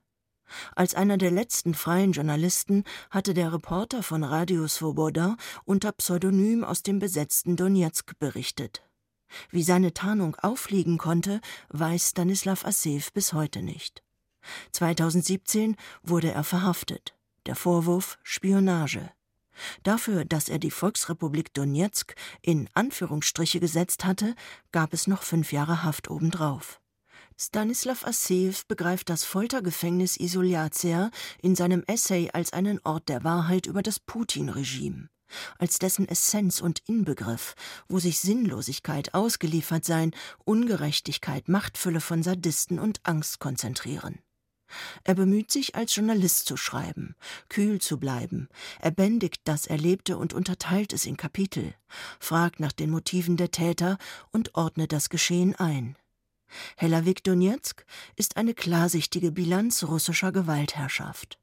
Als 0.76 0.96
einer 0.96 1.18
der 1.18 1.32
letzten 1.32 1.74
freien 1.74 2.12
Journalisten 2.12 2.84
hatte 3.10 3.34
der 3.34 3.54
Reporter 3.54 4.04
von 4.04 4.24
Radio 4.24 4.68
Svoboda 4.68 5.38
unter 5.66 5.92
Pseudonym 5.92 6.64
aus 6.64 6.84
dem 6.84 7.00
besetzten 7.00 7.56
Donetsk 7.56 8.18
berichtet. 8.20 8.84
Wie 9.50 9.64
seine 9.64 9.94
Tarnung 9.94 10.36
aufliegen 10.36 10.98
konnte, 10.98 11.42
weiß 11.70 12.10
Stanislav 12.12 12.66
Assev 12.66 13.12
bis 13.14 13.34
heute 13.34 13.62
nicht. 13.62 14.04
2017 14.72 15.76
wurde 16.04 16.32
er 16.32 16.44
verhaftet. 16.44 17.16
Der 17.46 17.56
Vorwurf 17.56 18.18
Spionage. 18.24 19.12
Dafür, 19.84 20.26
dass 20.26 20.50
er 20.50 20.60
die 20.60 20.72
Volksrepublik 20.72 21.54
Donetsk 21.54 22.16
in 22.42 22.70
Anführungsstriche 22.74 23.60
gesetzt 23.60 24.04
hatte, 24.06 24.36
gab 24.72 24.94
es 24.94 25.08
noch 25.08 25.24
fünf 25.24 25.52
Jahre 25.52 25.84
Haft 25.84 26.10
obendrauf. 26.10 26.82
Stanislav 27.38 28.08
Asseev 28.08 28.66
begreift 28.66 29.10
das 29.10 29.26
Foltergefängnis 29.26 30.16
Isoliatia 30.18 31.12
in 31.42 31.54
seinem 31.54 31.84
Essay 31.86 32.30
als 32.32 32.54
einen 32.54 32.80
Ort 32.86 33.10
der 33.10 33.26
Wahrheit 33.26 33.66
über 33.66 33.82
das 33.82 34.00
Putin-Regime, 34.00 35.10
als 35.60 35.78
dessen 35.78 36.08
Essenz 36.08 36.62
und 36.62 36.82
Inbegriff, 36.88 37.56
wo 37.90 38.00
sich 38.00 38.22
Sinnlosigkeit, 38.22 39.14
Ausgeliefertsein, 39.14 40.12
Ungerechtigkeit, 40.46 41.50
Machtfülle 41.50 42.00
von 42.00 42.24
Sadisten 42.24 42.80
und 42.80 43.02
Angst 43.04 43.40
konzentrieren. 43.40 44.20
Er 45.04 45.16
bemüht 45.16 45.52
sich, 45.52 45.76
als 45.76 45.94
Journalist 45.94 46.48
zu 46.48 46.56
schreiben, 46.56 47.16
kühl 47.50 47.82
zu 47.82 48.00
bleiben, 48.00 48.48
er 48.80 48.92
bändigt 48.92 49.42
das 49.44 49.68
Erlebte 49.68 50.18
und 50.18 50.34
unterteilt 50.34 50.94
es 50.94 51.06
in 51.06 51.18
Kapitel, 51.18 51.76
fragt 52.18 52.62
nach 52.62 52.72
den 52.72 52.92
Motiven 52.92 53.36
der 53.36 53.52
Täter 53.52 53.98
und 54.32 54.56
ordnet 54.56 54.94
das 54.94 55.10
Geschehen 55.10 55.54
ein. 55.56 55.98
Helawik 56.78 57.24
Donetsk 57.24 57.86
ist 58.16 58.38
eine 58.38 58.54
klarsichtige 58.54 59.32
Bilanz 59.32 59.84
russischer 59.84 60.32
Gewaltherrschaft. 60.32 61.40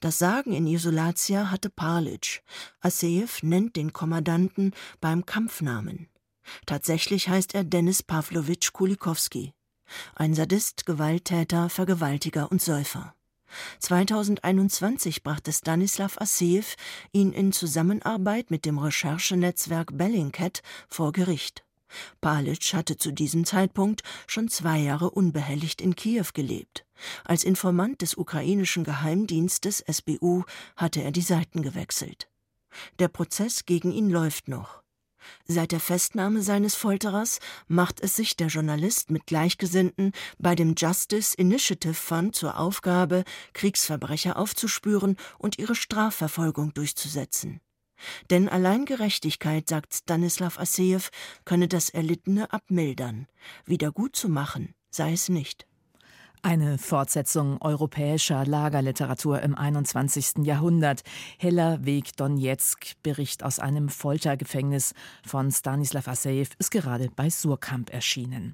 Das 0.00 0.18
Sagen 0.18 0.52
in 0.52 0.66
Isolatia 0.66 1.50
hatte 1.50 1.70
Parlic. 1.70 2.42
Aseev 2.80 3.42
nennt 3.42 3.76
den 3.76 3.92
Kommandanten 3.92 4.72
beim 5.00 5.26
Kampfnamen. 5.26 6.08
Tatsächlich 6.66 7.28
heißt 7.28 7.54
er 7.54 7.64
Denis 7.64 8.02
Pawlowitsch 8.02 8.72
Kulikowski. 8.72 9.52
Ein 10.14 10.34
Sadist, 10.34 10.86
Gewalttäter, 10.86 11.68
Vergewaltiger 11.68 12.50
und 12.50 12.62
Säufer. 12.62 13.14
2021 13.78 15.22
brachte 15.22 15.52
Stanislav 15.52 16.20
Aseev 16.20 16.76
ihn 17.12 17.32
in 17.32 17.52
Zusammenarbeit 17.52 18.50
mit 18.50 18.64
dem 18.64 18.78
Recherchenetzwerk 18.78 19.96
Bellingcat 19.96 20.62
vor 20.88 21.12
Gericht. 21.12 21.65
Palitsch 22.20 22.74
hatte 22.74 22.96
zu 22.96 23.12
diesem 23.12 23.44
Zeitpunkt 23.44 24.02
schon 24.26 24.48
zwei 24.48 24.78
Jahre 24.78 25.10
unbehelligt 25.10 25.80
in 25.80 25.94
Kiew 25.96 26.26
gelebt. 26.34 26.86
Als 27.24 27.44
Informant 27.44 28.02
des 28.02 28.16
ukrainischen 28.16 28.84
Geheimdienstes 28.84 29.84
SBU 29.90 30.44
hatte 30.76 31.02
er 31.02 31.12
die 31.12 31.22
Seiten 31.22 31.62
gewechselt. 31.62 32.28
Der 32.98 33.08
Prozess 33.08 33.64
gegen 33.64 33.92
ihn 33.92 34.10
läuft 34.10 34.48
noch. 34.48 34.82
Seit 35.44 35.72
der 35.72 35.80
Festnahme 35.80 36.42
seines 36.42 36.74
Folterers 36.74 37.40
macht 37.66 38.00
es 38.00 38.16
sich 38.16 38.36
der 38.36 38.48
Journalist 38.48 39.10
mit 39.10 39.26
Gleichgesinnten 39.26 40.12
bei 40.38 40.54
dem 40.54 40.74
Justice 40.76 41.36
Initiative 41.36 41.94
Fund 41.94 42.36
zur 42.36 42.58
Aufgabe, 42.58 43.24
Kriegsverbrecher 43.52 44.36
aufzuspüren 44.36 45.16
und 45.38 45.58
ihre 45.58 45.74
Strafverfolgung 45.74 46.74
durchzusetzen. 46.74 47.60
Denn 48.30 48.48
allein 48.48 48.84
Gerechtigkeit, 48.84 49.68
sagt 49.68 49.94
Stanislav 49.94 50.58
Assejew, 50.58 51.08
könne 51.44 51.68
das 51.68 51.90
Erlittene 51.90 52.52
abmildern. 52.52 53.26
Wieder 53.64 53.92
gut 53.92 54.16
zu 54.16 54.28
machen 54.28 54.74
sei 54.96 55.12
es 55.12 55.28
nicht. 55.28 55.66
Eine 56.42 56.78
Fortsetzung 56.78 57.60
europäischer 57.60 58.46
Lagerliteratur 58.46 59.42
im 59.42 59.56
21. 59.56 60.44
Jahrhundert. 60.44 61.02
Heller 61.38 61.84
Weg 61.84 62.16
Donetsk, 62.16 62.94
Bericht 63.02 63.42
aus 63.42 63.58
einem 63.58 63.88
Foltergefängnis 63.88 64.94
von 65.24 65.50
Stanislav 65.50 66.06
Assejew, 66.06 66.46
ist 66.58 66.70
gerade 66.70 67.08
bei 67.14 67.30
Surkamp 67.30 67.92
erschienen. 67.92 68.52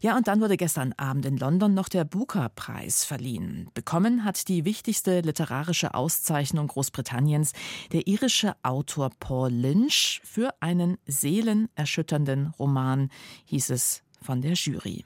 Ja, 0.00 0.16
und 0.16 0.28
dann 0.28 0.40
wurde 0.40 0.56
gestern 0.56 0.94
Abend 0.96 1.26
in 1.26 1.36
London 1.36 1.74
noch 1.74 1.88
der 1.88 2.04
Booker-Preis 2.04 3.04
verliehen. 3.04 3.68
Bekommen 3.74 4.24
hat 4.24 4.48
die 4.48 4.64
wichtigste 4.64 5.20
literarische 5.20 5.94
Auszeichnung 5.94 6.68
Großbritanniens 6.68 7.52
der 7.92 8.06
irische 8.06 8.54
Autor 8.62 9.10
Paul 9.20 9.52
Lynch 9.52 10.20
für 10.24 10.54
einen 10.60 10.96
seelenerschütternden 11.06 12.54
Roman, 12.58 13.10
hieß 13.44 13.70
es 13.70 14.02
von 14.22 14.40
der 14.40 14.54
Jury. 14.54 15.04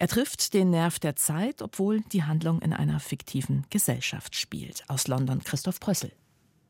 Er 0.00 0.06
trifft 0.06 0.54
den 0.54 0.70
Nerv 0.70 1.00
der 1.00 1.16
Zeit, 1.16 1.60
obwohl 1.60 2.02
die 2.12 2.22
Handlung 2.22 2.62
in 2.62 2.72
einer 2.72 3.00
fiktiven 3.00 3.66
Gesellschaft 3.68 4.36
spielt. 4.36 4.84
Aus 4.86 5.08
London 5.08 5.42
Christoph 5.42 5.80
Prössel. 5.80 6.12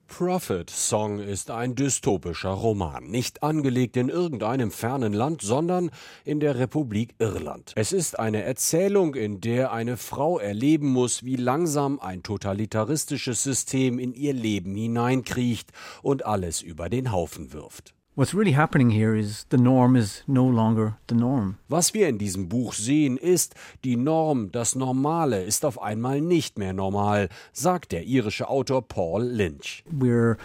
Prophet 0.06 0.70
Song 0.70 1.18
ist 1.18 1.50
ein 1.50 1.74
dystopischer 1.74 2.48
Roman, 2.48 3.04
nicht 3.04 3.42
angelegt 3.42 3.98
in 3.98 4.08
irgendeinem 4.08 4.70
fernen 4.70 5.12
Land, 5.12 5.42
sondern 5.42 5.90
in 6.24 6.40
der 6.40 6.58
Republik 6.58 7.14
Irland. 7.18 7.72
Es 7.76 7.92
ist 7.92 8.18
eine 8.18 8.42
Erzählung, 8.44 9.14
in 9.14 9.42
der 9.42 9.72
eine 9.72 9.98
Frau 9.98 10.38
erleben 10.38 10.88
muss, 10.88 11.22
wie 11.24 11.36
langsam 11.36 12.00
ein 12.00 12.22
totalitaristisches 12.22 13.42
System 13.42 13.98
in 13.98 14.14
ihr 14.14 14.32
Leben 14.32 14.74
hineinkriecht 14.74 15.70
und 16.00 16.24
alles 16.24 16.62
über 16.62 16.88
den 16.88 17.12
Haufen 17.12 17.52
wirft. 17.52 17.92
What's 18.18 18.34
really 18.34 18.56
happening 18.56 18.90
here 18.90 19.14
is 19.14 19.46
the 19.50 19.56
norm 19.56 19.94
is 19.94 20.24
no 20.26 20.44
longer 20.44 20.98
the 21.06 21.14
norm. 21.14 21.58
Was 21.68 21.94
wir 21.94 22.08
in 22.08 22.18
diesem 22.18 22.48
Buch 22.48 22.72
sehen, 22.72 23.16
ist, 23.16 23.54
die 23.84 23.94
Norm, 23.94 24.50
das 24.50 24.74
Normale 24.74 25.44
ist 25.44 25.64
auf 25.64 25.80
einmal 25.80 26.20
nicht 26.20 26.58
mehr 26.58 26.72
normal, 26.72 27.28
sagt 27.52 27.92
der 27.92 28.02
irische 28.02 28.48
Autor 28.48 28.82
Paul 28.82 29.22
Lynch. 29.22 29.84
We're 29.88 30.36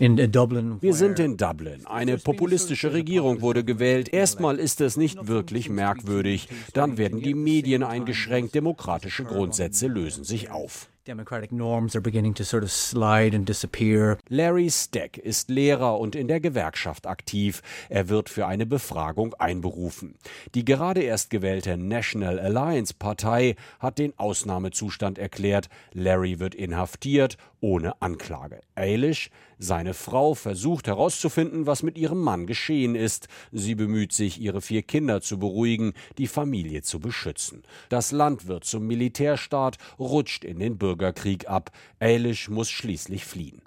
in 0.00 0.16
Dublin. 0.32 0.78
Wir 0.80 0.92
sind 0.92 1.20
in 1.20 1.36
Dublin. 1.36 1.86
Eine 1.86 2.18
populistische 2.18 2.92
Regierung 2.92 3.42
wurde 3.42 3.62
gewählt. 3.62 4.12
Erstmal 4.12 4.58
ist 4.58 4.80
es 4.80 4.96
nicht 4.96 5.28
wirklich 5.28 5.70
merkwürdig. 5.70 6.48
Dann 6.72 6.98
werden 6.98 7.20
die 7.22 7.34
Medien 7.34 7.84
eingeschränkt. 7.84 8.56
Demokratische 8.56 9.22
Grundsätze 9.22 9.86
lösen 9.86 10.24
sich 10.24 10.50
auf. 10.50 10.88
Democratic 11.06 11.50
norms 11.50 11.96
are 11.96 12.02
beginning 12.02 12.34
to 12.34 12.44
sort 12.44 12.62
of 12.62 12.70
slide 12.70 13.34
and 13.34 13.46
disappear. 13.46 14.18
Larry 14.28 14.68
Steck 14.68 15.16
ist 15.16 15.48
Lehrer 15.48 15.98
und 15.98 16.14
in 16.14 16.28
der 16.28 16.40
Gewerkschaft 16.40 17.06
aktiv. 17.06 17.62
Er 17.88 18.10
wird 18.10 18.28
für 18.28 18.46
eine 18.46 18.66
Befragung 18.66 19.32
einberufen. 19.38 20.16
Die 20.54 20.62
gerade 20.62 21.00
erst 21.00 21.30
gewählte 21.30 21.78
National 21.78 22.38
Alliance 22.38 22.92
Partei 22.92 23.56
hat 23.78 23.98
den 23.98 24.12
Ausnahmezustand 24.18 25.18
erklärt. 25.18 25.70
Larry 25.94 26.38
wird 26.38 26.54
inhaftiert 26.54 27.38
ohne 27.60 28.00
Anklage. 28.00 28.60
Eilish, 28.74 29.30
seine 29.58 29.94
Frau, 29.94 30.34
versucht 30.34 30.86
herauszufinden, 30.86 31.66
was 31.66 31.82
mit 31.82 31.98
ihrem 31.98 32.20
Mann 32.20 32.46
geschehen 32.46 32.94
ist. 32.94 33.28
Sie 33.52 33.74
bemüht 33.74 34.12
sich, 34.12 34.40
ihre 34.40 34.60
vier 34.60 34.82
Kinder 34.82 35.20
zu 35.20 35.38
beruhigen, 35.38 35.92
die 36.18 36.26
Familie 36.26 36.82
zu 36.82 37.00
beschützen. 37.00 37.62
Das 37.88 38.12
Land 38.12 38.46
wird 38.46 38.64
zum 38.64 38.86
Militärstaat, 38.86 39.78
rutscht 39.98 40.44
in 40.44 40.58
den 40.58 40.78
Bürgerkrieg 40.78 41.48
ab. 41.48 41.70
Eilish 41.98 42.48
muss 42.48 42.70
schließlich 42.70 43.24
fliehen. 43.24 43.62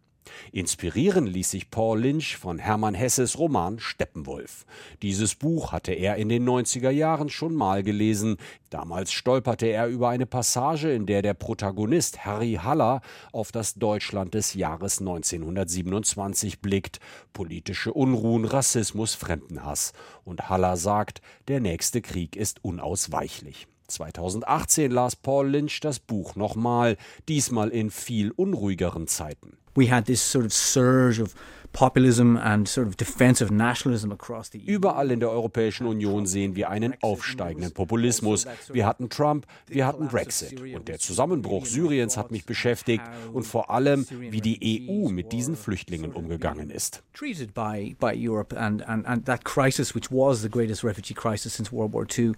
Inspirieren 0.51 1.27
ließ 1.27 1.51
sich 1.51 1.69
Paul 1.69 2.01
Lynch 2.01 2.37
von 2.37 2.59
Hermann 2.59 2.95
Hesses 2.95 3.37
Roman 3.37 3.79
Steppenwolf. 3.79 4.65
Dieses 5.01 5.35
Buch 5.35 5.71
hatte 5.71 5.93
er 5.93 6.15
in 6.17 6.29
den 6.29 6.47
90er 6.47 6.89
Jahren 6.89 7.29
schon 7.29 7.55
mal 7.55 7.83
gelesen. 7.83 8.37
Damals 8.69 9.11
stolperte 9.11 9.67
er 9.67 9.87
über 9.87 10.09
eine 10.09 10.25
Passage, 10.25 10.91
in 10.91 11.05
der 11.05 11.21
der 11.21 11.33
Protagonist 11.33 12.25
Harry 12.25 12.59
Haller 12.61 13.01
auf 13.31 13.51
das 13.51 13.75
Deutschland 13.75 14.33
des 14.33 14.53
Jahres 14.53 14.99
1927 14.99 16.61
blickt. 16.61 16.99
Politische 17.33 17.93
Unruhen, 17.93 18.45
Rassismus, 18.45 19.15
Fremdenhass. 19.15 19.93
Und 20.23 20.49
Haller 20.49 20.77
sagt, 20.77 21.21
der 21.47 21.59
nächste 21.59 22.01
Krieg 22.01 22.35
ist 22.35 22.63
unausweichlich. 22.63 23.67
2018 23.87 24.91
las 24.91 25.15
Paul 25.15 25.49
Lynch 25.49 25.79
das 25.81 25.99
Buch 25.99 26.35
nochmal, 26.35 26.97
diesmal 27.27 27.69
in 27.69 27.91
viel 27.91 28.31
unruhigeren 28.31 29.07
Zeiten. 29.07 29.57
We 29.75 29.91
had 29.91 30.05
this 30.05 30.21
sort 30.21 30.45
of 30.45 30.53
surge 30.53 31.19
of 31.19 31.33
populism 31.73 32.37
and 32.37 32.67
sort 32.67 32.87
of 32.87 32.95
defensive 32.95 33.51
nationalism 33.51 34.11
across 34.11 34.49
the 34.51 34.59
Überall 34.63 35.11
in 35.11 35.19
der 35.19 35.31
Europäischen 35.31 35.87
Union 35.87 36.25
sehen 36.25 36.55
wir 36.55 36.69
einen 36.69 36.93
aufsteigenden 37.01 37.73
Populismus. 37.73 38.45
Wir 38.71 38.85
hatten 38.85 39.09
Trump, 39.09 39.47
wir 39.67 39.87
hatten 39.87 40.07
Brexit. 40.07 40.61
Und 40.61 40.87
der 40.87 40.99
Zusammenbruch 40.99 41.65
Syriens 41.65 42.15
hat 42.15 42.31
mich 42.31 42.45
beschäftigt 42.45 43.03
und 43.33 43.43
vor 43.43 43.71
allem, 43.71 44.05
wie 44.09 44.39
die 44.39 44.87
EU 44.87 45.09
mit 45.09 45.31
diesen 45.31 45.55
Flüchtlingen 45.55 46.13
umgegangen 46.13 46.69
ist. 46.69 47.03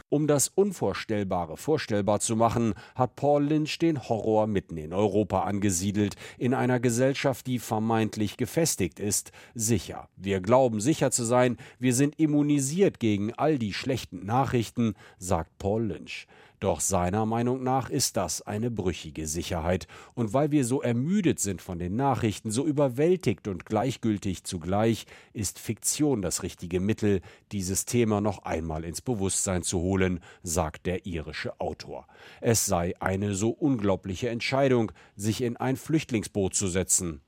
Um 0.10 0.28
das 0.28 0.48
Unvorstellbare 0.48 1.58
vorstellbar 1.58 2.20
zu 2.22 2.36
machen, 2.36 2.74
hat 2.96 3.16
Paul 3.18 3.44
Lynch 3.44 3.78
den 3.80 4.08
Horror 4.08 4.48
mitten 4.48 4.78
in 4.78 4.94
Europa 4.94 5.44
angesiedelt, 5.44 6.16
in 6.38 6.54
einer 6.54 6.80
Gesellschaft, 6.80 7.48
die 7.48 7.60
vermeintlich 7.60 8.38
gefestigt 8.38 9.00
ist 9.00 9.25
ist 9.30 9.36
sicher. 9.54 10.10
Wir 10.16 10.42
glauben 10.42 10.82
sicher 10.82 11.12
zu 11.12 11.24
sein, 11.24 11.58
wir 11.80 11.94
sind 11.94 12.20
immunisiert 12.20 13.00
gegen 13.00 13.34
all 13.34 13.58
die 13.58 13.74
schlechten 13.74 14.26
Nachrichten, 14.26 14.96
sagt 15.18 15.58
Paul 15.58 15.86
Lynch. 15.86 16.28
Doch 16.62 16.80
seiner 16.80 17.26
Meinung 17.26 17.64
nach 17.64 17.90
ist 17.90 18.16
das 18.16 18.42
eine 18.42 18.72
brüchige 18.72 19.28
Sicherheit. 19.28 19.88
Und 20.14 20.34
weil 20.34 20.52
wir 20.52 20.64
so 20.64 20.82
ermüdet 20.82 21.40
sind 21.40 21.62
von 21.62 21.80
den 21.80 21.96
Nachrichten, 21.96 22.50
so 22.50 22.66
überwältigt 22.66 23.48
und 23.48 23.66
gleichgültig 23.66 24.46
zugleich, 24.46 25.06
ist 25.34 25.60
Fiktion 25.60 26.22
das 26.22 26.44
richtige 26.44 26.80
Mittel, 26.80 27.22
dieses 27.52 27.86
Thema 27.86 28.22
noch 28.22 28.44
einmal 28.44 28.86
ins 28.86 29.02
Bewusstsein 29.02 29.64
zu 29.64 29.80
holen, 29.82 30.22
sagt 30.44 30.86
der 30.86 31.06
irische 31.06 31.60
Autor. 31.60 32.08
Es 32.40 32.66
sei 32.66 32.94
eine 33.02 33.36
so 33.36 33.50
unglaubliche 33.50 34.30
Entscheidung, 34.30 34.92
sich 35.16 35.42
in 35.42 35.58
ein 35.58 35.76
Flüchtlingsboot 35.76 36.56
zu 36.56 36.68
setzen. 36.68 37.22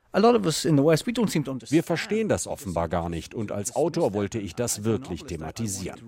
Wir 1.71 1.84
verstehen 1.84 2.30
das 2.30 2.47
offenbar 2.47 2.89
gar 2.89 3.10
nicht 3.10 3.36
und 3.36 3.51
als 3.51 3.75
Autor 3.75 4.13
wollte 4.13 4.39
ich 4.39 4.56
das 4.56 4.84
wirklich 4.84 5.23
thematisieren. 5.23 5.99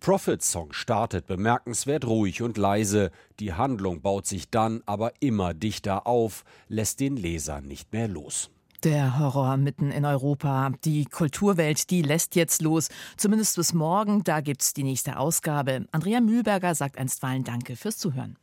Prophet 0.00 0.42
Song 0.42 0.72
startet 0.72 1.26
bemerkenswert 1.26 2.06
ruhig 2.06 2.42
und 2.42 2.58
leise, 2.58 3.10
die 3.40 3.52
Handlung 3.52 4.00
baut 4.00 4.26
sich 4.26 4.50
dann 4.50 4.82
aber 4.86 5.12
immer 5.20 5.54
dichter 5.54 6.06
auf, 6.06 6.44
lässt 6.68 7.00
den 7.00 7.16
Leser 7.16 7.60
nicht 7.60 7.92
mehr 7.92 8.08
los. 8.08 8.50
Der 8.84 9.18
Horror 9.18 9.56
mitten 9.56 9.90
in 9.90 10.04
Europa. 10.04 10.70
Die 10.84 11.06
Kulturwelt, 11.06 11.90
die 11.90 12.02
lässt 12.02 12.36
jetzt 12.36 12.62
los. 12.62 12.88
Zumindest 13.16 13.56
bis 13.56 13.72
morgen. 13.72 14.22
Da 14.22 14.40
gibt's 14.40 14.74
die 14.74 14.84
nächste 14.84 15.18
Ausgabe. 15.18 15.86
Andrea 15.92 16.20
Mühlberger 16.20 16.74
sagt 16.74 16.98
einstweilen 16.98 17.42
Danke 17.42 17.74
fürs 17.74 17.98
Zuhören. 17.98 18.36